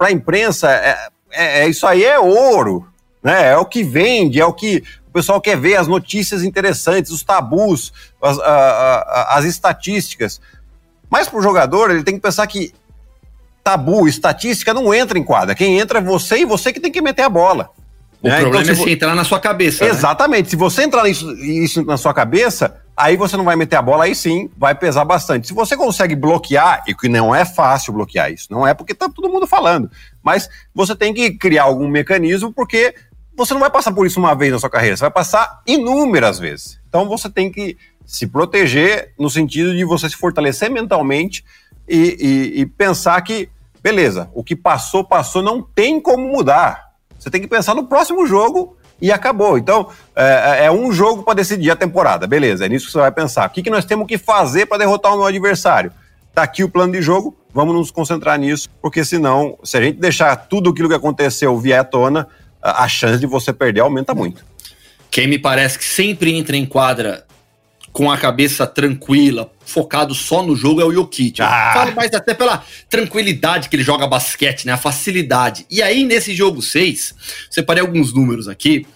a 0.00 0.12
imprensa, 0.12 0.70
é, 0.70 0.96
é, 1.32 1.60
é, 1.62 1.68
isso 1.68 1.84
aí 1.84 2.04
é 2.04 2.18
ouro. 2.18 2.86
Né? 3.28 3.50
É 3.50 3.58
o 3.58 3.66
que 3.66 3.84
vende, 3.84 4.40
é 4.40 4.46
o 4.46 4.54
que 4.54 4.82
o 5.06 5.12
pessoal 5.12 5.38
quer 5.38 5.54
ver, 5.54 5.76
as 5.76 5.86
notícias 5.86 6.42
interessantes, 6.42 7.10
os 7.10 7.22
tabus, 7.22 7.92
as, 8.22 8.38
a, 8.38 8.44
a, 8.44 9.36
as 9.36 9.44
estatísticas. 9.44 10.40
Mas 11.10 11.28
para 11.28 11.38
o 11.38 11.42
jogador, 11.42 11.90
ele 11.90 12.02
tem 12.02 12.14
que 12.14 12.22
pensar 12.22 12.46
que 12.46 12.72
tabu, 13.62 14.08
estatística 14.08 14.72
não 14.72 14.94
entra 14.94 15.18
em 15.18 15.22
quadra. 15.22 15.54
Quem 15.54 15.78
entra 15.78 15.98
é 15.98 16.02
você 16.02 16.38
e 16.38 16.46
você 16.46 16.72
que 16.72 16.80
tem 16.80 16.90
que 16.90 17.02
meter 17.02 17.20
a 17.20 17.28
bola. 17.28 17.68
O 18.22 18.28
né? 18.28 18.40
problema 18.40 18.64
então, 18.64 18.74
se 18.74 18.80
é 18.80 18.84
se 18.84 18.92
entrar 18.92 19.14
na 19.14 19.24
sua 19.24 19.38
cabeça. 19.38 19.84
Né? 19.84 19.90
Exatamente. 19.90 20.44
Né? 20.44 20.50
Se 20.50 20.56
você 20.56 20.84
entrar 20.84 21.04
nisso, 21.04 21.30
isso 21.34 21.84
na 21.84 21.98
sua 21.98 22.14
cabeça, 22.14 22.80
aí 22.96 23.14
você 23.16 23.36
não 23.36 23.44
vai 23.44 23.56
meter 23.56 23.76
a 23.76 23.82
bola, 23.82 24.04
aí 24.04 24.14
sim 24.14 24.50
vai 24.56 24.74
pesar 24.74 25.04
bastante. 25.04 25.46
Se 25.46 25.54
você 25.54 25.76
consegue 25.76 26.16
bloquear, 26.16 26.82
e 26.88 26.94
que 26.94 27.08
não 27.08 27.34
é 27.34 27.44
fácil 27.44 27.92
bloquear 27.92 28.32
isso, 28.32 28.48
não 28.50 28.66
é 28.66 28.72
porque 28.72 28.94
tá 28.94 29.08
todo 29.08 29.28
mundo 29.28 29.46
falando, 29.46 29.90
mas 30.22 30.48
você 30.74 30.96
tem 30.96 31.14
que 31.14 31.32
criar 31.32 31.64
algum 31.64 31.86
mecanismo, 31.86 32.52
porque 32.52 32.94
você 33.38 33.54
não 33.54 33.60
vai 33.60 33.70
passar 33.70 33.92
por 33.92 34.04
isso 34.04 34.18
uma 34.18 34.34
vez 34.34 34.52
na 34.52 34.58
sua 34.58 34.68
carreira, 34.68 34.96
você 34.96 35.02
vai 35.02 35.10
passar 35.12 35.62
inúmeras 35.64 36.40
vezes. 36.40 36.80
Então 36.88 37.08
você 37.08 37.30
tem 37.30 37.50
que 37.52 37.78
se 38.04 38.26
proteger 38.26 39.12
no 39.18 39.30
sentido 39.30 39.76
de 39.76 39.84
você 39.84 40.10
se 40.10 40.16
fortalecer 40.16 40.68
mentalmente 40.68 41.44
e, 41.88 42.16
e, 42.56 42.60
e 42.60 42.66
pensar 42.66 43.20
que, 43.22 43.48
beleza, 43.80 44.28
o 44.34 44.42
que 44.42 44.56
passou, 44.56 45.04
passou, 45.04 45.40
não 45.40 45.62
tem 45.62 46.00
como 46.00 46.26
mudar. 46.26 46.88
Você 47.16 47.30
tem 47.30 47.40
que 47.40 47.46
pensar 47.46 47.74
no 47.74 47.86
próximo 47.86 48.26
jogo 48.26 48.76
e 49.00 49.12
acabou. 49.12 49.56
Então, 49.56 49.88
é, 50.16 50.62
é, 50.62 50.64
é 50.64 50.70
um 50.70 50.90
jogo 50.90 51.22
para 51.22 51.34
decidir 51.34 51.70
a 51.70 51.76
temporada, 51.76 52.26
beleza, 52.26 52.66
é 52.66 52.68
nisso 52.68 52.86
que 52.86 52.92
você 52.92 52.98
vai 52.98 53.12
pensar. 53.12 53.48
O 53.48 53.52
que, 53.52 53.62
que 53.62 53.70
nós 53.70 53.84
temos 53.84 54.08
que 54.08 54.18
fazer 54.18 54.66
para 54.66 54.78
derrotar 54.78 55.14
o 55.14 55.18
meu 55.18 55.26
adversário? 55.26 55.92
Tá 56.34 56.42
aqui 56.42 56.64
o 56.64 56.68
plano 56.68 56.92
de 56.92 57.02
jogo, 57.02 57.36
vamos 57.54 57.74
nos 57.74 57.90
concentrar 57.90 58.38
nisso, 58.38 58.68
porque 58.82 59.04
senão, 59.04 59.58
se 59.62 59.76
a 59.76 59.80
gente 59.80 60.00
deixar 60.00 60.34
tudo 60.34 60.70
aquilo 60.70 60.88
que 60.88 60.94
aconteceu 60.94 61.56
vier 61.58 61.80
à 61.80 61.84
tona, 61.84 62.26
a 62.62 62.88
chance 62.88 63.18
de 63.18 63.26
você 63.26 63.52
perder 63.52 63.80
aumenta 63.80 64.14
muito. 64.14 64.44
Quem 65.10 65.26
me 65.26 65.38
parece 65.38 65.78
que 65.78 65.84
sempre 65.84 66.34
entra 66.34 66.56
em 66.56 66.66
quadra 66.66 67.26
com 67.92 68.10
a 68.10 68.18
cabeça 68.18 68.66
tranquila, 68.66 69.50
focado 69.64 70.14
só 70.14 70.42
no 70.42 70.54
jogo, 70.54 70.80
é 70.80 70.84
o 70.84 70.92
Jokic. 70.92 71.40
Ah. 71.40 71.72
Falo 71.74 71.96
mais 71.96 72.12
até 72.12 72.34
pela 72.34 72.64
tranquilidade 72.88 73.68
que 73.68 73.76
ele 73.76 73.82
joga 73.82 74.06
basquete, 74.06 74.66
né? 74.66 74.72
A 74.72 74.76
facilidade. 74.76 75.66
E 75.70 75.82
aí, 75.82 76.04
nesse 76.04 76.34
jogo 76.34 76.60
6, 76.60 77.14
separei 77.50 77.80
alguns 77.80 78.12
números 78.12 78.46
aqui, 78.46 78.86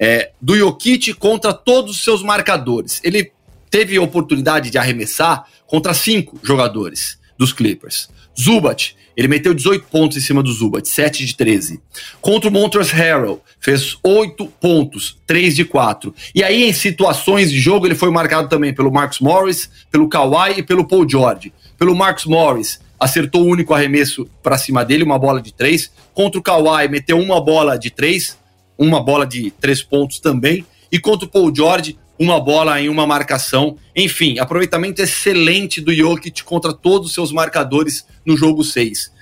é, 0.00 0.30
do 0.40 0.56
Jokic 0.56 1.12
contra 1.14 1.52
todos 1.52 1.96
os 1.96 2.04
seus 2.04 2.22
marcadores. 2.22 3.00
Ele 3.04 3.30
teve 3.70 3.96
a 3.96 4.02
oportunidade 4.02 4.70
de 4.70 4.78
arremessar 4.78 5.44
contra 5.66 5.92
cinco 5.92 6.40
jogadores 6.42 7.17
dos 7.38 7.52
Clippers. 7.52 8.08
Zubat, 8.38 8.96
ele 9.16 9.26
meteu 9.26 9.52
18 9.52 9.86
pontos 9.90 10.16
em 10.16 10.20
cima 10.20 10.42
do 10.42 10.52
Zubat, 10.52 10.88
7 10.88 11.24
de 11.24 11.34
13. 11.34 11.80
Contra 12.20 12.48
o 12.48 12.52
Montrezl 12.52 12.94
Harrell, 12.94 13.42
fez 13.58 13.96
8 14.02 14.46
pontos, 14.60 15.18
3 15.26 15.56
de 15.56 15.64
4. 15.64 16.14
E 16.34 16.44
aí, 16.44 16.64
em 16.68 16.72
situações 16.72 17.50
de 17.50 17.58
jogo, 17.58 17.86
ele 17.86 17.96
foi 17.96 18.10
marcado 18.10 18.48
também 18.48 18.72
pelo 18.72 18.92
Marcus 18.92 19.18
Morris, 19.18 19.70
pelo 19.90 20.08
Kawhi 20.08 20.58
e 20.58 20.62
pelo 20.62 20.86
Paul 20.86 21.08
George. 21.08 21.52
Pelo 21.76 21.96
Marcus 21.96 22.26
Morris, 22.26 22.80
acertou 22.98 23.42
o 23.42 23.48
único 23.48 23.74
arremesso 23.74 24.28
para 24.42 24.58
cima 24.58 24.84
dele, 24.84 25.02
uma 25.02 25.18
bola 25.18 25.42
de 25.42 25.52
3. 25.52 25.90
Contra 26.14 26.38
o 26.38 26.42
Kawhi, 26.42 26.88
meteu 26.88 27.18
uma 27.18 27.40
bola 27.40 27.76
de 27.76 27.90
3, 27.90 28.38
uma 28.76 29.02
bola 29.02 29.26
de 29.26 29.50
3 29.50 29.82
pontos 29.82 30.20
também. 30.20 30.64
E 30.92 30.98
contra 30.98 31.26
o 31.26 31.28
Paul 31.28 31.52
George, 31.54 31.98
uma 32.18 32.40
bola 32.40 32.80
em 32.80 32.88
uma 32.88 33.06
marcação. 33.06 33.76
Enfim, 33.94 34.38
aproveitamento 34.38 35.00
excelente 35.00 35.80
do 35.80 35.94
Jokic 35.94 36.42
contra 36.44 36.72
todos 36.72 37.08
os 37.08 37.14
seus 37.14 37.32
marcadores 37.32 38.06
no 38.24 38.36
jogo 38.36 38.64
6. 38.64 39.12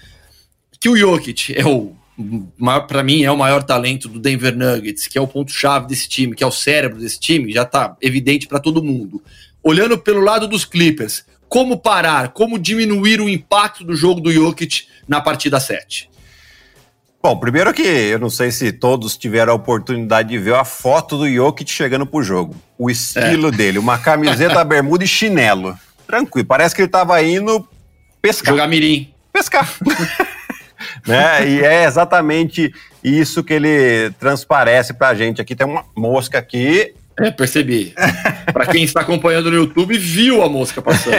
Que 0.80 0.88
o 0.88 0.96
Jokic 0.96 1.54
é 1.56 1.66
o 1.66 1.94
para 2.88 3.02
mim 3.02 3.24
é 3.24 3.30
o 3.30 3.36
maior 3.36 3.62
talento 3.62 4.08
do 4.08 4.18
Denver 4.18 4.56
Nuggets, 4.56 5.06
que 5.06 5.18
é 5.18 5.20
o 5.20 5.26
ponto 5.26 5.52
chave 5.52 5.86
desse 5.86 6.08
time, 6.08 6.34
que 6.34 6.42
é 6.42 6.46
o 6.46 6.50
cérebro 6.50 6.98
desse 6.98 7.20
time, 7.20 7.52
já 7.52 7.62
está 7.62 7.94
evidente 8.00 8.46
para 8.46 8.58
todo 8.58 8.82
mundo. 8.82 9.22
Olhando 9.62 9.98
pelo 9.98 10.20
lado 10.20 10.48
dos 10.48 10.64
Clippers, 10.64 11.26
como 11.48 11.76
parar, 11.76 12.30
como 12.30 12.58
diminuir 12.58 13.20
o 13.20 13.28
impacto 13.28 13.84
do 13.84 13.94
jogo 13.94 14.20
do 14.20 14.32
Jokic 14.32 14.86
na 15.06 15.20
partida 15.20 15.60
7? 15.60 16.08
Bom, 17.26 17.36
primeiro 17.36 17.74
que 17.74 17.82
eu 17.82 18.20
não 18.20 18.30
sei 18.30 18.52
se 18.52 18.70
todos 18.70 19.16
tiveram 19.16 19.52
a 19.52 19.56
oportunidade 19.56 20.28
de 20.28 20.38
ver 20.38 20.54
a 20.54 20.64
foto 20.64 21.18
do 21.18 21.28
Jokic 21.28 21.68
chegando 21.68 22.06
pro 22.06 22.22
jogo. 22.22 22.54
O 22.78 22.88
estilo 22.88 23.48
é. 23.48 23.50
dele, 23.50 23.80
uma 23.80 23.98
camiseta, 23.98 24.62
bermuda 24.62 25.02
e 25.02 25.08
chinelo. 25.08 25.76
Tranquilo, 26.06 26.46
parece 26.46 26.72
que 26.72 26.82
ele 26.82 26.88
tava 26.88 27.20
indo 27.20 27.68
pescar. 28.22 28.54
Jogar 28.54 28.68
mirim. 28.68 29.12
Pescar. 29.32 29.68
né? 31.04 31.48
E 31.48 31.64
é 31.64 31.82
exatamente 31.82 32.72
isso 33.02 33.42
que 33.42 33.54
ele 33.54 34.12
transparece 34.20 34.94
pra 34.94 35.12
gente. 35.12 35.40
Aqui 35.40 35.56
tem 35.56 35.66
uma 35.66 35.84
mosca 35.96 36.38
aqui. 36.38 36.94
É, 37.18 37.32
percebi. 37.32 37.92
Para 38.52 38.66
quem 38.66 38.84
está 38.84 39.00
acompanhando 39.00 39.50
no 39.50 39.56
YouTube, 39.56 39.98
viu 39.98 40.44
a 40.44 40.48
mosca 40.48 40.80
passando. 40.80 41.16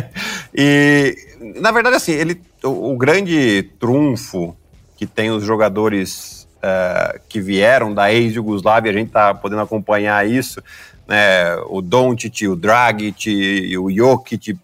e, 0.56 1.14
na 1.60 1.70
verdade, 1.70 1.96
assim, 1.96 2.12
ele, 2.12 2.40
o, 2.64 2.94
o 2.94 2.96
grande 2.96 3.68
trunfo 3.78 4.56
que 5.02 5.06
tem 5.06 5.32
os 5.32 5.42
jogadores 5.42 6.48
uh, 6.58 7.18
que 7.28 7.40
vieram 7.40 7.92
da 7.92 8.12
ex-Yugoslávia, 8.12 8.92
a 8.92 8.94
gente 8.94 9.08
está 9.08 9.34
podendo 9.34 9.62
acompanhar 9.62 10.24
isso, 10.24 10.62
né? 11.08 11.56
o 11.66 11.82
Doncic, 11.82 12.46
o 12.46 12.54
Dragic, 12.54 13.76
o 13.78 13.90
Jokic, 13.90 14.56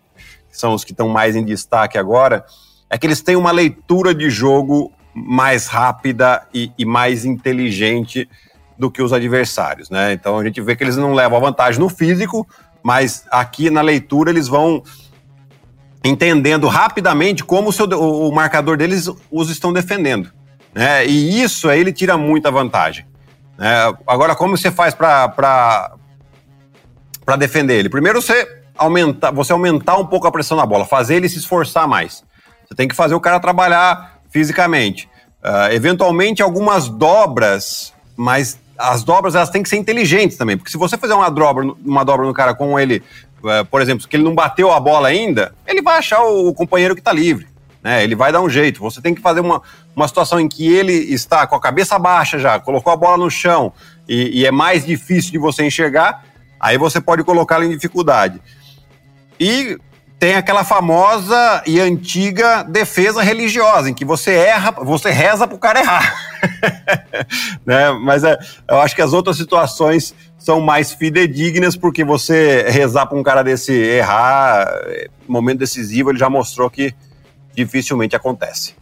são 0.49 0.75
os 0.75 0.85
que 0.85 0.93
estão 0.93 1.09
mais 1.09 1.35
em 1.35 1.45
destaque 1.45 1.99
agora, 1.99 2.45
é 2.89 2.97
que 2.97 3.05
eles 3.05 3.21
têm 3.21 3.35
uma 3.35 3.51
leitura 3.51 4.15
de 4.15 4.31
jogo 4.31 4.93
mais 5.13 5.67
rápida 5.67 6.47
e, 6.55 6.71
e 6.79 6.85
mais 6.85 7.25
inteligente 7.25 8.29
do 8.79 8.93
que 8.93 9.03
os 9.03 9.13
adversários, 9.13 9.91
né? 9.91 10.13
Então 10.13 10.39
a 10.39 10.45
gente 10.45 10.61
vê 10.61 10.77
que 10.77 10.85
eles 10.85 10.97
não 10.97 11.15
levam 11.15 11.37
a 11.39 11.41
vantagem 11.41 11.81
no 11.81 11.89
físico, 11.89 12.47
mas 12.81 13.25
aqui 13.29 13.71
na 13.71 13.81
leitura 13.81 14.31
eles 14.31 14.47
vão 14.47 14.85
entendendo 16.09 16.67
rapidamente 16.67 17.45
como 17.45 17.71
o, 17.71 17.73
seu, 17.73 17.87
o, 17.87 18.33
marcador 18.33 18.77
deles 18.77 19.09
os 19.31 19.51
estão 19.51 19.73
defendendo. 19.73 20.31
Né? 20.75 21.07
E 21.07 21.43
isso 21.43 21.69
aí 21.69 21.81
ele 21.81 21.93
tira 21.93 22.17
muita 22.17 22.51
vantagem. 22.51 23.07
Né? 23.57 23.73
Agora, 24.07 24.35
como 24.35 24.57
você 24.57 24.71
faz 24.71 24.95
para 24.95 25.93
defender 27.39 27.79
ele? 27.79 27.89
Primeiro, 27.89 28.21
você 28.23 28.47
aumentar, 28.77 29.31
você 29.33 29.53
aumentar 29.53 29.97
um 29.97 30.07
pouco 30.07 30.27
a 30.27 30.33
pressão 30.33 30.57
na 30.57 30.65
bola, 30.65 30.85
fazer 30.85 31.17
ele 31.17 31.29
se 31.29 31.39
esforçar 31.39 31.89
mais. 31.89 32.25
Você 32.67 32.75
tem 32.75 32.87
que 32.87 32.95
fazer 32.95 33.15
o 33.15 33.21
cara 33.21 33.41
trabalhar 33.41 34.21
fisicamente. 34.31 35.09
Uh, 35.43 35.73
eventualmente, 35.73 36.43
algumas 36.43 36.89
dobras, 36.89 37.93
mas 38.17 38.59
as 38.79 39.03
dobras 39.03 39.35
elas 39.35 39.51
têm 39.51 39.63
que 39.63 39.69
ser 39.69 39.77
inteligentes 39.77 40.37
também, 40.37 40.57
porque 40.57 40.71
se 40.71 40.79
você 40.79 40.97
fizer 40.97 41.15
uma 41.15 41.29
dobra, 41.29 41.65
uma 41.85 42.05
dobra 42.05 42.25
no 42.25 42.33
cara 42.33 42.55
com 42.55 42.79
ele 42.79 43.03
por 43.71 43.81
exemplo, 43.81 44.07
que 44.07 44.17
ele 44.17 44.25
não 44.25 44.35
bateu 44.35 44.73
a 44.73 44.81
bola 44.81 45.09
ainda, 45.09 45.55
ele 45.67 45.83
vai 45.83 45.99
achar 45.99 46.23
o 46.23 46.53
companheiro 46.53 46.95
que 46.95 47.01
está 47.01 47.13
livre. 47.13 47.47
Né? 47.83 48.03
Ele 48.03 48.15
vai 48.15 48.33
dar 48.33 48.41
um 48.41 48.49
jeito. 48.49 48.81
Você 48.81 49.01
tem 49.01 49.15
que 49.15 49.21
fazer 49.21 49.41
uma, 49.41 49.63
uma 49.95 50.09
situação 50.09 50.41
em 50.41 50.49
que 50.49 50.69
ele 50.69 50.93
está 50.93 51.47
com 51.47 51.55
a 51.55 51.61
cabeça 51.61 51.99
baixa 51.99 52.39
já, 52.39 52.59
colocou 52.59 52.93
a 52.93 52.97
bola 52.97 53.17
no 53.17 53.31
chão 53.31 53.73
e, 54.09 54.41
e 54.41 54.47
é 54.47 54.51
mais 54.51 54.85
difícil 54.85 55.33
de 55.33 55.39
você 55.39 55.65
enxergar, 55.65 56.25
aí 56.59 56.77
você 56.77 57.01
pode 57.01 57.23
colocá-lo 57.23 57.65
em 57.65 57.71
dificuldade. 57.71 58.41
E 59.39 59.79
tem 60.19 60.35
aquela 60.35 60.65
famosa 60.65 61.63
e 61.65 61.81
antiga 61.81 62.65
defesa 62.65 63.23
religiosa, 63.23 63.89
em 63.89 63.95
que 63.95 64.05
você 64.05 64.33
erra, 64.33 64.73
você 64.73 65.11
reza 65.11 65.47
para 65.47 65.57
o 65.57 65.59
cara 65.59 65.81
errar. 65.81 66.15
né? 67.65 67.93
Mas 67.93 68.25
é, 68.25 68.37
eu 68.69 68.81
acho 68.81 68.97
que 68.97 69.03
as 69.03 69.13
outras 69.13 69.37
situações 69.37 70.15
são 70.37 70.61
mais 70.61 70.93
fidedignas, 70.93 71.77
porque 71.77 72.05
você 72.05 72.69
rezar 72.69 73.07
para 73.07 73.19
um 73.19 73.23
cara 73.23 73.45
desse 73.45 73.73
errar, 73.73 74.69
momento 75.27 75.59
decisivo, 75.59 76.11
ele 76.11 76.19
já 76.19 76.29
mostrou 76.29 76.69
que 76.69 76.95
dificilmente 77.55 78.17
acontece. 78.17 78.75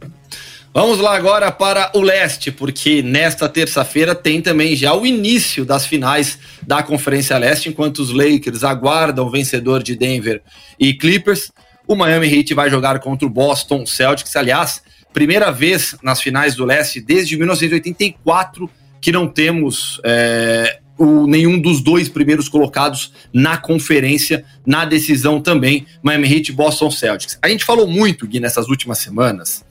Vamos 0.76 0.98
lá 0.98 1.16
agora 1.16 1.50
para 1.50 1.90
o 1.94 2.02
leste, 2.02 2.52
porque 2.52 3.00
nesta 3.00 3.48
terça-feira 3.48 4.14
tem 4.14 4.42
também 4.42 4.76
já 4.76 4.92
o 4.92 5.06
início 5.06 5.64
das 5.64 5.86
finais 5.86 6.38
da 6.66 6.82
Conferência 6.82 7.38
Leste, 7.38 7.70
enquanto 7.70 8.00
os 8.00 8.12
Lakers 8.12 8.62
aguardam 8.62 9.24
o 9.26 9.30
vencedor 9.30 9.82
de 9.82 9.96
Denver 9.96 10.42
e 10.78 10.92
Clippers. 10.92 11.50
O 11.88 11.96
Miami 11.96 12.26
Heat 12.26 12.52
vai 12.52 12.68
jogar 12.68 13.00
contra 13.00 13.26
o 13.26 13.30
Boston 13.30 13.86
Celtics, 13.86 14.36
aliás, 14.36 14.82
primeira 15.14 15.50
vez 15.50 15.96
nas 16.02 16.20
finais 16.20 16.54
do 16.54 16.66
leste 16.66 17.00
desde 17.00 17.38
1984 17.38 18.68
que 19.00 19.10
não 19.10 19.26
temos 19.26 19.98
é, 20.04 20.80
o, 20.98 21.26
nenhum 21.26 21.60
dos 21.60 21.80
dois 21.80 22.08
primeiros 22.08 22.48
colocados 22.48 23.12
na 23.32 23.56
conferência, 23.56 24.44
na 24.64 24.84
decisão 24.84 25.40
também, 25.40 25.86
Miami 26.02 26.32
Heat 26.32 26.50
e 26.50 26.54
Boston 26.54 26.90
Celtics. 26.90 27.38
A 27.42 27.48
gente 27.48 27.64
falou 27.64 27.86
muito, 27.86 28.26
Gui, 28.26 28.40
nessas 28.40 28.68
últimas 28.68 28.98
semanas, 28.98 29.64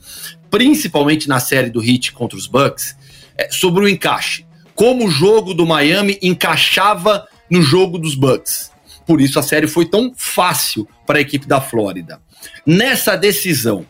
principalmente 0.50 1.28
na 1.28 1.40
série 1.40 1.70
do 1.70 1.82
Heat 1.82 2.12
contra 2.12 2.38
os 2.38 2.46
Bucks, 2.46 2.96
é, 3.36 3.48
sobre 3.50 3.84
o 3.84 3.88
encaixe. 3.88 4.46
Como 4.74 5.06
o 5.06 5.10
jogo 5.10 5.54
do 5.54 5.66
Miami 5.66 6.18
encaixava 6.22 7.26
no 7.50 7.62
jogo 7.62 7.98
dos 7.98 8.14
Bucks. 8.14 8.70
Por 9.06 9.20
isso 9.20 9.38
a 9.38 9.42
série 9.42 9.66
foi 9.66 9.86
tão 9.86 10.12
fácil 10.16 10.86
para 11.06 11.18
a 11.18 11.20
equipe 11.20 11.46
da 11.46 11.60
Flórida. 11.60 12.20
Nessa 12.66 13.16
decisão, 13.16 13.86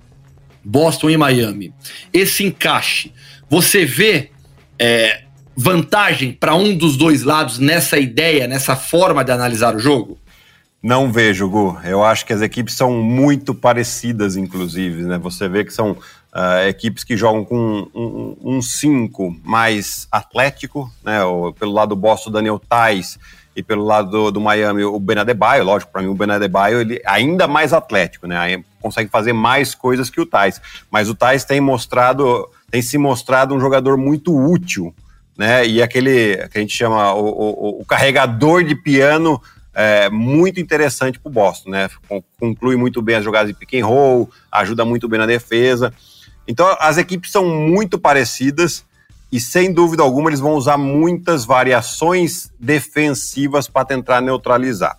Boston 0.63 1.11
e 1.11 1.17
Miami, 1.17 1.73
esse 2.13 2.45
encaixe, 2.45 3.13
você 3.49 3.85
vê 3.85 4.31
é, 4.79 5.26
vantagem 5.57 6.33
para 6.33 6.55
um 6.55 6.77
dos 6.77 6.97
dois 6.97 7.23
lados 7.23 7.59
nessa 7.59 7.99
ideia, 7.99 8.47
nessa 8.47 8.77
forma 8.77 9.25
de 9.25 9.33
analisar 9.33 9.75
o 9.75 9.79
jogo? 9.79 10.19
Não 10.83 11.11
vejo, 11.11 11.49
Gu. 11.49 11.79
Eu 11.85 12.05
acho 12.05 12.27
que 12.27 12.33
as 12.33 12.43
equipes 12.43 12.75
são 12.75 12.93
muito 12.93 13.55
parecidas, 13.55 14.37
inclusive. 14.37 15.03
Né? 15.03 15.19
Você 15.19 15.49
vê 15.49 15.65
que 15.65 15.73
são 15.73 15.93
uh, 15.93 16.69
equipes 16.69 17.03
que 17.03 17.17
jogam 17.17 17.45
com 17.45 18.37
um 18.41 18.61
5 18.61 19.25
um 19.25 19.41
mais 19.43 20.07
atlético, 20.13 20.89
né? 21.03 21.25
O, 21.25 21.53
pelo 21.53 21.73
lado 21.73 21.89
do 21.89 21.97
Boston, 21.97 22.31
Daniel 22.31 22.61
Tais, 22.61 23.19
e 23.57 23.63
pelo 23.63 23.85
lado 23.85 24.11
do, 24.11 24.31
do 24.31 24.41
Miami, 24.41 24.85
o 24.85 25.01
Ben 25.01 25.19
Adebayo. 25.19 25.65
Lógico, 25.65 25.91
para 25.91 26.03
mim, 26.03 26.09
o 26.09 26.15
Ben 26.15 26.31
Adebayo 26.31 26.83
ele 26.83 26.97
é 26.97 27.11
ainda 27.11 27.49
mais 27.49 27.73
atlético, 27.73 28.27
né? 28.27 28.63
Consegue 28.81 29.11
fazer 29.11 29.33
mais 29.33 29.75
coisas 29.75 30.11
que 30.11 30.21
o 30.21 30.27
Tais. 30.27 30.61
Mas 30.91 31.09
o 31.09 31.15
Tais 31.15 31.45
tem 31.45 31.61
mostrado, 31.61 32.49
tem 32.71 32.83
se 32.83 32.99
mostrado 32.99 33.55
um 33.55 33.61
jogador 33.61 33.97
muito 33.97 34.33
útil 34.33 34.95
né? 35.37 35.67
E 35.67 35.83
aquele 35.83 36.37
que 36.49 36.59
a 36.59 36.61
gente 36.61 36.75
chama 36.75 37.13
o, 37.15 37.27
o, 37.27 37.81
o 37.81 37.85
carregador 37.85 38.65
de 38.65 38.75
piano 38.75 39.41
é, 39.75 40.09
muito 40.09 40.59
interessante 40.59 41.19
para 41.19 41.29
o 41.29 41.33
Boston, 41.33 41.71
né? 41.71 41.91
Conclui 42.41 42.77
muito 42.77 43.03
bem 43.03 43.17
as 43.17 43.25
jogadas 43.25 43.49
de 43.49 43.55
pick 43.55 43.75
and 43.75 43.87
roll, 43.87 44.31
ajuda 44.51 44.85
muito 44.85 45.07
bem 45.07 45.19
na 45.19 45.27
defesa. 45.27 45.93
Então 46.49 46.75
as 46.81 46.97
equipes 46.97 47.31
são 47.31 47.47
muito 47.47 47.99
parecidas 47.99 48.85
e 49.31 49.39
sem 49.39 49.73
dúvida 49.73 50.03
alguma 50.03 50.31
eles 50.31 50.41
vão 50.41 50.55
usar 50.55 50.79
muitas 50.79 51.45
variações 51.45 52.51
defensivas 52.59 53.69
para 53.69 53.85
tentar 53.85 54.21
neutralizar. 54.23 54.97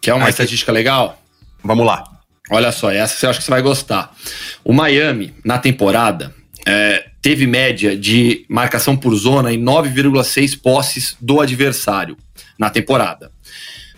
Que 0.00 0.10
é 0.10 0.14
uma 0.14 0.26
Aí, 0.26 0.30
estatística 0.30 0.70
legal? 0.70 1.18
Vamos 1.62 1.84
lá. 1.84 2.04
Olha 2.50 2.70
só, 2.70 2.92
essa 2.92 3.24
eu 3.24 3.30
acho 3.30 3.38
que 3.40 3.44
você 3.46 3.50
vai 3.50 3.62
gostar. 3.62 4.14
O 4.62 4.72
Miami, 4.72 5.34
na 5.42 5.58
temporada, 5.58 6.32
é, 6.66 7.10
teve 7.20 7.46
média 7.46 7.96
de 7.96 8.44
marcação 8.48 8.96
por 8.96 9.14
zona 9.14 9.52
em 9.52 9.62
9,6 9.62 10.60
posses 10.60 11.16
do 11.20 11.40
adversário 11.40 12.16
na 12.58 12.70
temporada. 12.70 13.30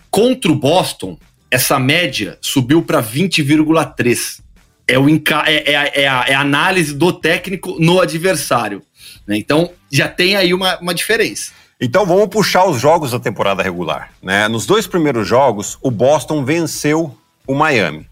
contra 0.09 0.51
o 0.51 0.55
Boston, 0.55 1.17
essa 1.51 1.77
média 1.79 2.37
subiu 2.41 2.81
para 2.81 3.01
20,3. 3.01 4.39
É, 4.87 4.97
o 4.97 5.07
é, 5.09 5.21
é, 5.45 5.73
é, 5.73 6.03
é 6.03 6.07
a 6.07 6.39
análise 6.39 6.93
do 6.93 7.13
técnico 7.13 7.77
no 7.79 7.99
adversário. 8.01 8.81
Né? 9.27 9.37
Então 9.37 9.71
já 9.91 10.07
tem 10.07 10.35
aí 10.35 10.53
uma, 10.53 10.79
uma 10.79 10.93
diferença. 10.93 11.51
Então 11.79 12.05
vamos 12.05 12.29
puxar 12.29 12.65
os 12.65 12.79
jogos 12.79 13.11
da 13.11 13.19
temporada 13.19 13.61
regular. 13.61 14.11
Né? 14.21 14.47
Nos 14.47 14.65
dois 14.65 14.87
primeiros 14.87 15.27
jogos, 15.27 15.77
o 15.81 15.91
Boston 15.91 16.43
venceu 16.43 17.15
o 17.45 17.53
Miami. 17.53 18.07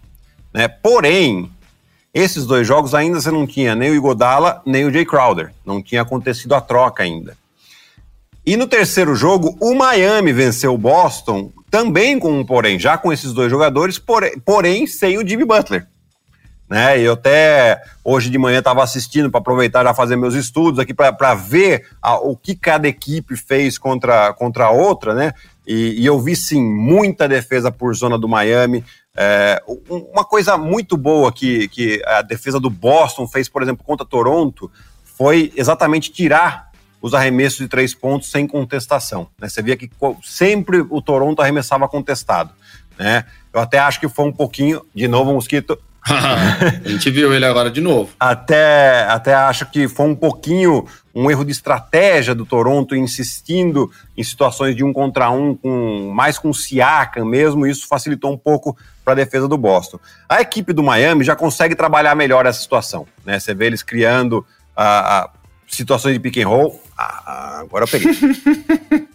Né? 0.53 0.67
Porém, 0.67 1.49
esses 2.15 2.45
dois 2.45 2.65
jogos 2.65 2.95
ainda 2.95 3.19
você 3.19 3.29
não 3.29 3.45
tinha 3.45 3.75
nem 3.75 3.91
o 3.91 3.95
Igodala, 3.95 4.61
nem 4.65 4.85
o 4.85 4.91
Jay 4.91 5.05
Crowder. 5.05 5.53
Não 5.65 5.83
tinha 5.83 6.01
acontecido 6.01 6.55
a 6.55 6.61
troca 6.61 7.03
ainda. 7.03 7.35
E 8.45 8.55
no 8.55 8.67
terceiro 8.67 9.13
jogo, 9.13 9.57
o 9.59 9.75
Miami 9.75 10.31
venceu 10.31 10.73
o 10.73 10.77
Boston, 10.77 11.51
também 11.69 12.17
com 12.17 12.31
um 12.39 12.45
porém, 12.45 12.79
já 12.79 12.97
com 12.97 13.11
esses 13.11 13.33
dois 13.33 13.51
jogadores, 13.51 13.99
porém, 13.99 14.39
porém 14.39 14.87
sem 14.87 15.17
o 15.17 15.27
Jimmy 15.27 15.43
Butler. 15.43 15.85
Né? 16.69 16.99
Eu 17.01 17.13
até 17.13 17.81
hoje 18.03 18.29
de 18.29 18.37
manhã 18.37 18.59
estava 18.59 18.81
assistindo 18.81 19.29
para 19.29 19.39
aproveitar 19.39 19.83
já 19.83 19.93
fazer 19.93 20.15
meus 20.15 20.35
estudos 20.35 20.79
aqui 20.79 20.93
para 20.93 21.35
ver 21.35 21.85
a, 22.01 22.15
o 22.15 22.37
que 22.37 22.55
cada 22.55 22.87
equipe 22.87 23.35
fez 23.35 23.77
contra, 23.77 24.31
contra 24.33 24.65
a 24.65 24.71
outra, 24.71 25.13
né? 25.13 25.33
E, 25.67 26.01
e 26.01 26.05
eu 26.05 26.19
vi 26.19 26.35
sim 26.35 26.63
muita 26.63 27.27
defesa 27.27 27.71
por 27.71 27.93
zona 27.93 28.17
do 28.17 28.27
Miami. 28.27 28.85
É, 29.15 29.63
uma 29.87 30.25
coisa 30.25 30.57
muito 30.57 30.97
boa 30.97 31.31
que, 31.31 31.67
que 31.69 32.01
a 32.05 32.21
defesa 32.21 32.59
do 32.59 32.69
Boston 32.69 33.27
fez, 33.27 33.47
por 33.47 33.63
exemplo, 33.63 33.85
contra 33.85 34.05
Toronto, 34.05 34.69
foi 35.03 35.53
exatamente 35.55 36.11
tirar 36.11 36.71
os 37.01 37.13
arremessos 37.13 37.59
de 37.59 37.67
três 37.67 37.93
pontos 37.93 38.29
sem 38.29 38.47
contestação. 38.47 39.29
Né? 39.39 39.47
Você 39.47 39.61
via 39.61 39.77
que 39.77 39.89
sempre 40.23 40.85
o 40.89 41.01
Toronto 41.01 41.41
arremessava 41.41 41.87
contestado. 41.87 42.51
Né? 42.97 43.25
Eu 43.53 43.59
até 43.61 43.79
acho 43.79 43.99
que 43.99 44.09
foi 44.09 44.25
um 44.25 44.33
pouquinho, 44.33 44.85
de 44.93 45.07
novo, 45.07 45.33
Mosquito. 45.33 45.77
A 46.07 46.87
gente 46.87 47.09
viu 47.09 47.33
ele 47.33 47.45
agora 47.45 47.71
de 47.71 47.81
novo. 47.81 48.11
Até, 48.19 49.05
até 49.09 49.33
acho 49.33 49.65
que 49.71 49.87
foi 49.87 50.05
um 50.05 50.15
pouquinho 50.15 50.85
um 51.15 51.31
erro 51.31 51.45
de 51.45 51.51
estratégia 51.51 52.35
do 52.35 52.45
Toronto, 52.45 52.95
insistindo 52.95 53.89
em 54.17 54.23
situações 54.23 54.75
de 54.75 54.83
um 54.83 54.91
contra 54.91 55.31
um, 55.31 55.55
com, 55.55 56.11
mais 56.13 56.37
com 56.37 56.49
o 56.49 56.53
Siakam 56.53 57.25
mesmo, 57.25 57.65
isso 57.65 57.87
facilitou 57.87 58.33
um 58.33 58.37
pouco 58.37 58.77
para 59.03 59.13
a 59.13 59.15
defesa 59.15 59.47
do 59.47 59.57
Boston. 59.57 59.97
A 60.27 60.41
equipe 60.41 60.73
do 60.73 60.83
Miami 60.83 61.23
já 61.23 61.35
consegue 61.35 61.73
trabalhar 61.73 62.13
melhor 62.15 62.45
essa 62.45 62.59
situação. 62.59 63.07
Né? 63.25 63.39
Você 63.39 63.53
vê 63.53 63.67
eles 63.67 63.81
criando 63.81 64.45
a, 64.75 65.29
situações 65.67 66.13
de 66.13 66.19
pick 66.19 66.37
and 66.37 66.47
roll. 66.47 66.81
Ah, 66.97 67.59
agora 67.61 67.85
eu 67.85 67.87
peguei. 67.87 68.13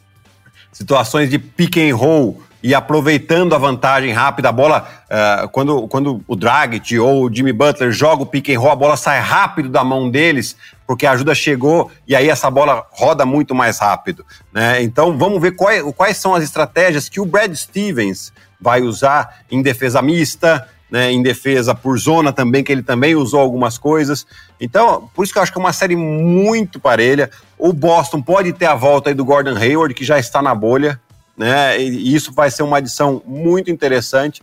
situações 0.73 1.29
de 1.29 1.39
pick 1.39 1.77
and 1.77 1.95
roll 1.95 2.43
e 2.63 2.75
aproveitando 2.75 3.55
a 3.55 3.59
vantagem 3.59 4.13
rápida, 4.13 4.49
a 4.49 4.53
bola, 4.53 4.87
uh, 5.07 5.49
quando, 5.49 5.89
quando 5.89 6.23
o 6.27 6.37
Dragic 6.37 6.99
ou 6.99 7.25
o 7.25 7.35
Jimmy 7.35 7.53
Butler 7.53 7.91
joga 7.91 8.23
o 8.23 8.27
pick 8.27 8.51
and 8.51 8.59
roll, 8.59 8.71
a 8.71 8.77
bola 8.77 8.97
sai 8.97 9.21
rápido 9.21 9.69
da 9.69 9.83
mão 9.83 10.11
deles, 10.11 10.57
porque 10.87 11.07
a 11.07 11.13
ajuda 11.13 11.35
chegou 11.35 11.91
e 12.07 12.15
aí 12.15 12.29
essa 12.29 12.51
bola 12.51 12.87
roda 12.91 13.25
muito 13.25 13.55
mais 13.55 13.79
rápido. 13.79 14.25
Né? 14.53 14.83
Então 14.83 15.17
vamos 15.17 15.41
ver 15.41 15.53
quais, 15.53 15.83
quais 15.97 16.17
são 16.17 16.35
as 16.35 16.45
estratégias 16.45 17.09
que 17.09 17.21
o 17.21 17.27
Brad 17.27 17.55
Stevens 17.55 18.33
vai 18.61 18.83
usar 18.83 19.43
em 19.51 19.63
defesa 19.63 20.03
mista, 20.03 20.69
né, 20.91 21.13
em 21.13 21.23
defesa 21.23 21.75
por 21.75 21.97
zona 21.99 22.33
também, 22.33 22.65
que 22.65 22.73
ele 22.73 22.83
também 22.83 23.15
usou 23.15 23.41
algumas 23.41 23.79
coisas. 23.79 24.27
Então, 24.61 25.09
por 25.15 25.23
isso 25.23 25.33
que 25.33 25.39
eu 25.39 25.43
acho 25.43 25.53
que 25.53 25.59
é 25.59 25.63
uma 25.63 25.73
série 25.73 25.95
muito 25.95 26.81
parelha. 26.81 27.31
O 27.57 27.73
Boston 27.73 28.21
pode 28.21 28.53
ter 28.53 28.67
a 28.67 28.75
volta 28.75 29.09
aí 29.11 29.15
do 29.15 29.25
Gordon 29.25 29.57
Hayward, 29.57 29.95
que 29.95 30.05
já 30.05 30.19
está 30.19 30.43
na 30.43 30.55
bolha, 30.55 31.01
né? 31.41 31.81
E 31.81 32.15
isso 32.15 32.33
vai 32.35 32.51
ser 32.51 32.63
uma 32.63 32.77
adição 32.77 33.23
muito 33.25 33.71
interessante. 33.71 34.43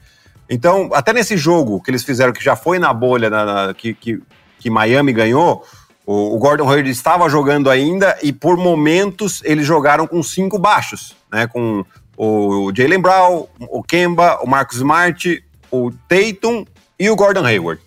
Então, 0.50 0.90
até 0.94 1.14
nesse 1.14 1.38
jogo 1.38 1.80
que 1.80 1.92
eles 1.92 2.04
fizeram, 2.04 2.34
que 2.34 2.44
já 2.44 2.56
foi 2.56 2.80
na 2.80 2.92
bolha, 2.92 3.30
na, 3.30 3.46
na, 3.46 3.74
que, 3.76 3.94
que, 3.94 4.20
que, 4.58 4.68
Miami 4.68 5.14
ganhou, 5.14 5.64
o, 6.04 6.36
o, 6.36 6.40
Gordon 6.40 6.68
Hayward 6.68 6.90
estava 6.90 7.30
jogando 7.30 7.70
ainda 7.70 8.18
e 8.24 8.34
por 8.34 8.58
momentos 8.58 9.44
eles 9.46 9.64
jogaram 9.64 10.08
com 10.08 10.24
cinco 10.24 10.58
baixos, 10.58 11.16
né? 11.32 11.46
Com 11.46 11.86
o 12.18 12.72
Jalen 12.76 13.00
Brown, 13.00 13.46
o 13.60 13.84
Kemba, 13.84 14.40
o 14.42 14.48
Marcus 14.48 14.78
Smart, 14.78 15.44
o 15.70 15.92
Tatum 16.08 16.66
e 17.00 17.12
o 17.12 17.16
Gordon 17.16 17.46
Hayward. 17.46 17.80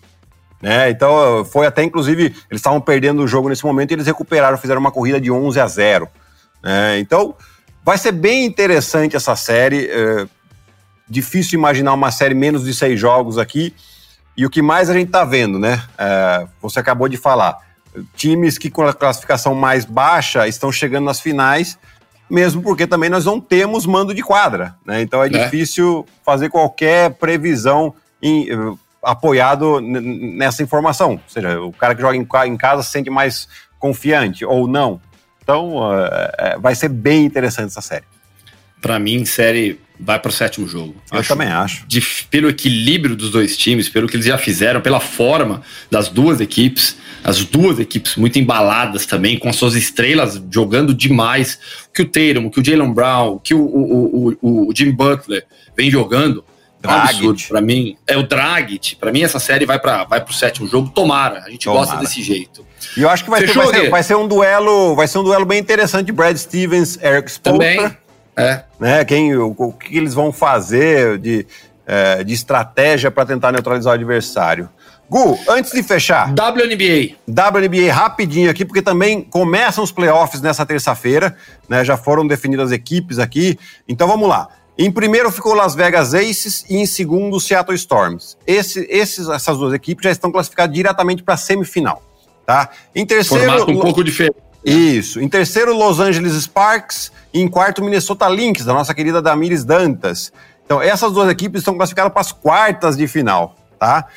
Né? 0.61 0.89
Então 0.89 1.43
foi 1.43 1.65
até 1.67 1.83
inclusive 1.83 2.27
eles 2.27 2.61
estavam 2.61 2.79
perdendo 2.79 3.23
o 3.23 3.27
jogo 3.27 3.49
nesse 3.49 3.65
momento 3.65 3.91
e 3.91 3.95
eles 3.95 4.05
recuperaram, 4.05 4.57
fizeram 4.57 4.79
uma 4.79 4.91
corrida 4.91 5.19
de 5.19 5.29
11 5.29 5.59
a 5.59 5.67
0. 5.67 6.07
Né? 6.63 6.99
Então 6.99 7.35
vai 7.83 7.97
ser 7.97 8.11
bem 8.11 8.45
interessante 8.45 9.15
essa 9.15 9.35
série. 9.35 9.87
É, 9.87 10.27
difícil 11.09 11.57
imaginar 11.57 11.93
uma 11.93 12.11
série 12.11 12.33
menos 12.33 12.63
de 12.63 12.73
seis 12.73 12.99
jogos 12.99 13.37
aqui. 13.37 13.73
E 14.35 14.45
o 14.45 14.49
que 14.49 14.61
mais 14.61 14.89
a 14.89 14.93
gente 14.93 15.07
está 15.07 15.25
vendo, 15.25 15.59
né? 15.59 15.83
É, 15.97 16.47
você 16.61 16.79
acabou 16.79 17.07
de 17.07 17.17
falar. 17.17 17.57
Times 18.15 18.57
que 18.57 18.69
com 18.69 18.83
a 18.83 18.93
classificação 18.93 19.53
mais 19.53 19.83
baixa 19.83 20.47
estão 20.47 20.71
chegando 20.71 21.05
nas 21.05 21.19
finais 21.19 21.77
mesmo 22.31 22.61
porque 22.61 22.87
também 22.87 23.09
nós 23.09 23.25
não 23.25 23.41
temos 23.41 23.85
mando 23.85 24.13
de 24.13 24.23
quadra, 24.23 24.73
né? 24.85 25.01
Então 25.01 25.21
é, 25.21 25.27
é. 25.27 25.29
difícil 25.29 26.05
fazer 26.23 26.49
qualquer 26.49 27.11
previsão 27.15 27.93
em, 28.21 28.47
apoiado 29.03 29.81
nessa 29.81 30.63
informação. 30.63 31.11
Ou 31.11 31.21
seja, 31.27 31.59
o 31.61 31.73
cara 31.73 31.93
que 31.93 32.01
joga 32.01 32.15
em, 32.15 32.25
em 32.47 32.57
casa 32.57 32.83
se 32.83 32.91
sente 32.91 33.09
mais 33.09 33.49
confiante 33.77 34.45
ou 34.45 34.65
não. 34.65 35.01
Então 35.41 35.77
uh, 35.77 36.59
vai 36.59 36.75
ser 36.75 36.89
bem 36.89 37.25
interessante 37.25 37.67
essa 37.67 37.81
série. 37.81 38.05
Para 38.81 38.97
mim, 38.97 39.25
série 39.25 39.79
vai 39.99 40.19
para 40.19 40.29
o 40.29 40.31
sétimo 40.31 40.67
jogo. 40.67 40.95
Eu 41.11 41.19
acho, 41.19 41.29
também 41.29 41.47
acho. 41.47 41.85
De, 41.87 42.01
pelo 42.29 42.49
equilíbrio 42.49 43.15
dos 43.15 43.29
dois 43.29 43.55
times, 43.55 43.87
pelo 43.87 44.07
que 44.07 44.15
eles 44.15 44.25
já 44.25 44.37
fizeram, 44.37 44.81
pela 44.81 44.99
forma 44.99 45.61
das 45.89 46.09
duas 46.09 46.41
equipes, 46.41 46.97
as 47.23 47.45
duas 47.45 47.79
equipes 47.79 48.15
muito 48.15 48.39
embaladas 48.39 49.05
também, 49.05 49.37
com 49.37 49.53
suas 49.53 49.75
estrelas 49.75 50.41
jogando 50.49 50.93
demais. 50.93 51.59
O 51.89 51.93
que 51.93 52.01
o 52.01 52.05
Tatum, 52.05 52.47
o 52.47 52.51
que 52.51 52.59
o 52.59 52.65
Jalen 52.65 52.91
Brown, 52.91 53.33
o 53.35 53.39
que 53.39 53.53
o, 53.53 53.61
o, 53.61 54.37
o, 54.41 54.69
o 54.69 54.75
Jim 54.75 54.91
Butler 54.91 55.45
vem 55.77 55.91
jogando. 55.91 56.43
Absurdo 56.83 57.41
para 57.49 57.61
mim. 57.61 57.97
É 58.07 58.17
o 58.17 58.23
Dragic. 58.23 58.95
Para 58.95 59.11
mim, 59.11 59.21
essa 59.21 59.39
série 59.39 59.65
vai 59.65 59.79
para 59.79 60.03
vai 60.03 60.23
o 60.23 60.33
sétimo 60.33 60.67
jogo. 60.67 60.89
Tomara. 60.89 61.43
A 61.45 61.49
gente 61.49 61.65
Tomara. 61.65 61.85
gosta 61.85 61.99
desse 61.99 62.21
jeito. 62.21 62.65
E 62.97 63.01
eu 63.01 63.09
acho 63.09 63.23
que 63.23 63.29
vai, 63.29 63.41
ter, 63.41 63.53
vai, 63.53 63.67
ser, 63.67 63.89
vai, 63.89 64.03
ser, 64.03 64.15
um 64.15 64.27
duelo, 64.27 64.95
vai 64.95 65.07
ser 65.07 65.19
um 65.19 65.23
duelo 65.23 65.45
bem 65.45 65.59
interessante. 65.59 66.11
Brad 66.11 66.35
Stevens, 66.37 66.97
Eric 67.01 67.31
Spoelstra. 67.31 67.89
Também. 67.89 67.97
É. 68.35 68.63
Né, 68.79 69.05
quem, 69.05 69.35
o, 69.35 69.53
o 69.57 69.73
que 69.73 69.95
eles 69.95 70.13
vão 70.13 70.31
fazer 70.31 71.17
de, 71.17 71.45
é, 71.85 72.23
de 72.23 72.33
estratégia 72.33 73.11
para 73.11 73.25
tentar 73.25 73.51
neutralizar 73.51 73.91
o 73.91 73.95
adversário. 73.95 74.69
Gu, 75.11 75.37
antes 75.49 75.73
de 75.73 75.83
fechar. 75.83 76.29
WNBA. 76.29 77.17
WNBA 77.27 77.91
rapidinho 77.91 78.49
aqui, 78.49 78.63
porque 78.63 78.81
também 78.81 79.21
começam 79.21 79.83
os 79.83 79.91
playoffs 79.91 80.41
nessa 80.41 80.65
terça-feira, 80.65 81.35
né? 81.67 81.83
Já 81.83 81.97
foram 81.97 82.25
definidas 82.25 82.67
as 82.67 82.71
equipes 82.71 83.19
aqui. 83.19 83.59
Então 83.89 84.07
vamos 84.07 84.29
lá. 84.29 84.47
Em 84.77 84.91
primeiro 84.91 85.31
ficou 85.31 85.53
Las 85.53 85.75
Vegas 85.75 86.13
Aces 86.13 86.65
e 86.69 86.77
em 86.77 86.85
segundo 86.85 87.35
o 87.35 87.39
Seattle 87.39 87.75
Storms. 87.75 88.37
Esse, 88.47 88.85
esses, 88.89 89.27
essas 89.27 89.57
duas 89.57 89.73
equipes 89.73 90.03
já 90.03 90.11
estão 90.11 90.31
classificadas 90.31 90.73
diretamente 90.73 91.23
para 91.23 91.33
a 91.33 91.37
semifinal. 91.37 92.01
Tá? 92.45 92.69
Em 92.95 93.05
terceiro. 93.05 93.43
Formato 93.45 93.71
um 93.71 93.79
pouco 93.79 94.03
diferente. 94.03 94.37
Isso. 94.63 95.19
Em 95.19 95.27
terceiro, 95.27 95.75
Los 95.75 95.99
Angeles 95.99 96.33
Sparks. 96.33 97.11
E 97.33 97.39
em 97.39 97.47
quarto, 97.47 97.83
Minnesota 97.83 98.27
Lynx, 98.27 98.65
da 98.65 98.73
nossa 98.73 98.93
querida 98.93 99.21
Damires 99.21 99.63
Dantas. 99.63 100.31
Então, 100.65 100.81
essas 100.81 101.11
duas 101.11 101.29
equipes 101.29 101.61
estão 101.61 101.75
classificadas 101.75 102.11
para 102.11 102.21
as 102.21 102.31
quartas 102.31 102.95
de 102.95 103.07
final, 103.07 103.55
tá? 103.77 104.07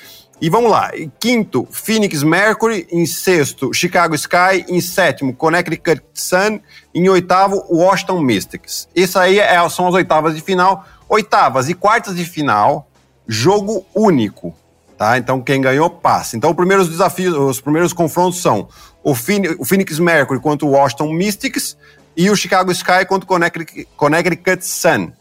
E 0.41 0.51
vamos 0.51 0.71
lá. 0.71 0.91
Em 0.95 1.11
quinto, 1.19 1.67
Phoenix 1.71 2.23
Mercury. 2.23 2.87
Em 2.91 3.07
sexto, 3.07 3.73
Chicago 3.73 4.15
Sky. 4.15 4.65
Em 4.69 4.81
sétimo, 4.81 5.35
Connecticut 5.35 6.03
Sun. 6.13 6.61
Em 6.95 7.09
oitavo, 7.09 7.65
Washington 7.71 8.21
Mystics. 8.21 8.89
Isso 8.95 9.19
aí 9.19 9.39
é, 9.39 9.69
são 9.69 9.89
as 9.89 9.95
oitavas 9.95 10.35
de 10.35 10.41
final. 10.41 10.85
Oitavas 11.09 11.69
e 11.69 11.75
quartas 11.75 12.17
de 12.17 12.25
final, 12.25 12.89
jogo 13.27 13.85
único. 13.95 14.55
Tá? 14.97 15.19
Então 15.19 15.41
quem 15.41 15.61
ganhou 15.61 15.91
passa. 15.91 16.37
Então 16.37 16.51
os 16.51 16.57
primeiros 16.57 16.89
desafios, 16.89 17.35
os 17.35 17.61
primeiros 17.61 17.93
confrontos 17.93 18.41
são 18.41 18.69
o, 19.03 19.15
Phoenix 19.15 19.99
Mercury 19.99 20.41
contra 20.41 20.67
o 20.67 20.71
Washington 20.71 21.13
Mystics 21.13 21.77
e 22.17 22.31
o 22.31 22.37
Chicago 22.37 22.71
Sky 22.73 23.05
contra 23.07 23.25
o 23.25 23.27
Connecticut, 23.27 23.89
Connecticut 23.97 24.65
Sun. 24.65 25.13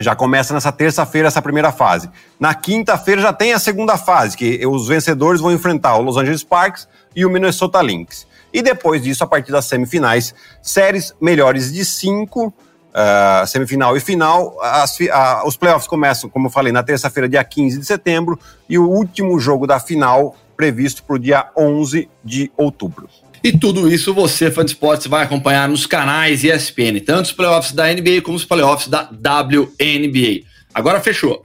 Já 0.00 0.14
começa 0.14 0.54
nessa 0.54 0.70
terça-feira 0.70 1.28
essa 1.28 1.42
primeira 1.42 1.72
fase. 1.72 2.08
Na 2.38 2.54
quinta-feira 2.54 3.20
já 3.20 3.32
tem 3.32 3.52
a 3.52 3.58
segunda 3.58 3.96
fase, 3.96 4.36
que 4.36 4.64
os 4.66 4.86
vencedores 4.86 5.40
vão 5.40 5.52
enfrentar 5.52 5.96
o 5.96 6.02
Los 6.02 6.16
Angeles 6.16 6.42
Sparks 6.42 6.88
e 7.16 7.26
o 7.26 7.30
Minnesota 7.30 7.82
Lynx. 7.82 8.26
E 8.52 8.62
depois 8.62 9.02
disso, 9.02 9.24
a 9.24 9.26
partir 9.26 9.50
das 9.50 9.64
semifinais, 9.64 10.34
séries 10.62 11.12
melhores 11.20 11.72
de 11.72 11.84
cinco, 11.84 12.54
uh, 12.88 13.46
semifinal 13.46 13.96
e 13.96 14.00
final. 14.00 14.56
As, 14.62 14.98
uh, 15.00 15.46
os 15.46 15.56
playoffs 15.56 15.88
começam, 15.88 16.30
como 16.30 16.46
eu 16.46 16.50
falei, 16.50 16.72
na 16.72 16.82
terça-feira, 16.82 17.28
dia 17.28 17.42
15 17.42 17.78
de 17.78 17.84
setembro, 17.84 18.38
e 18.68 18.78
o 18.78 18.88
último 18.88 19.38
jogo 19.38 19.66
da 19.66 19.80
final 19.80 20.36
previsto 20.56 21.02
para 21.04 21.16
o 21.16 21.18
dia 21.18 21.46
11 21.56 22.08
de 22.24 22.50
outubro. 22.56 23.08
E 23.42 23.52
tudo 23.52 23.88
isso 23.88 24.12
você, 24.12 24.50
fã 24.50 24.64
de 24.64 24.72
esportes, 24.72 25.06
vai 25.06 25.24
acompanhar 25.24 25.68
nos 25.68 25.86
canais 25.86 26.44
ESPN, 26.44 27.00
tanto 27.04 27.26
os 27.26 27.32
playoffs 27.32 27.72
da 27.72 27.86
NBA 27.92 28.22
como 28.22 28.36
os 28.36 28.44
playoffs 28.44 28.88
da 28.88 29.02
WNBA. 29.02 30.44
Agora 30.74 31.00
fechou. 31.00 31.44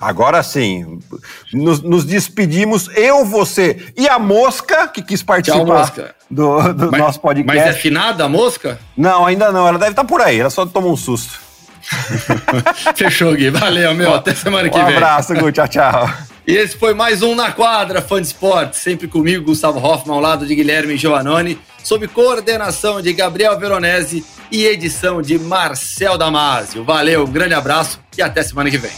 Agora 0.00 0.42
sim. 0.42 1.00
Nos, 1.52 1.82
nos, 1.82 2.04
despedimos, 2.04 2.88
eu, 2.96 3.24
você 3.24 3.92
e 3.96 4.08
a 4.08 4.18
Mosca, 4.18 4.86
que 4.86 5.02
quis 5.02 5.22
participar 5.22 5.64
mosca. 5.64 6.14
do, 6.30 6.72
do 6.72 6.90
mas, 6.90 7.00
nosso 7.00 7.20
podcast. 7.20 7.58
Mas 7.58 7.68
é 7.68 7.72
finada 7.76 8.24
a 8.24 8.28
Mosca? 8.28 8.78
Não, 8.96 9.26
ainda 9.26 9.50
não. 9.50 9.66
Ela 9.66 9.78
deve 9.78 9.90
estar 9.90 10.04
por 10.04 10.20
aí. 10.20 10.38
Ela 10.38 10.50
só 10.50 10.64
tomou 10.64 10.92
um 10.92 10.96
susto. 10.96 11.40
Fechou, 12.94 13.34
Gui. 13.34 13.50
Valeu, 13.50 13.92
meu. 13.94 14.14
Até 14.14 14.34
semana 14.34 14.68
que 14.68 14.78
um 14.78 14.84
vem. 14.84 14.94
Um 14.94 14.96
abraço, 14.98 15.34
Gui. 15.34 15.50
Tchau, 15.50 15.66
tchau. 15.66 16.08
E 16.48 16.56
esse 16.56 16.78
foi 16.78 16.94
mais 16.94 17.20
um 17.20 17.34
Na 17.34 17.52
Quadra, 17.52 18.00
fã 18.00 18.22
de 18.22 18.28
esporte. 18.28 18.78
Sempre 18.78 19.06
comigo, 19.06 19.44
Gustavo 19.44 19.78
Hoffman, 19.78 20.14
ao 20.14 20.20
lado 20.22 20.46
de 20.46 20.54
Guilherme 20.54 20.96
Giovannoni, 20.96 21.58
sob 21.84 22.08
coordenação 22.08 23.02
de 23.02 23.12
Gabriel 23.12 23.58
Veronese 23.58 24.24
e 24.50 24.64
edição 24.64 25.20
de 25.20 25.38
Marcel 25.38 26.16
Damasio. 26.16 26.82
Valeu, 26.82 27.24
um 27.24 27.30
grande 27.30 27.52
abraço 27.52 28.00
e 28.16 28.22
até 28.22 28.42
semana 28.42 28.70
que 28.70 28.78
vem. 28.78 28.90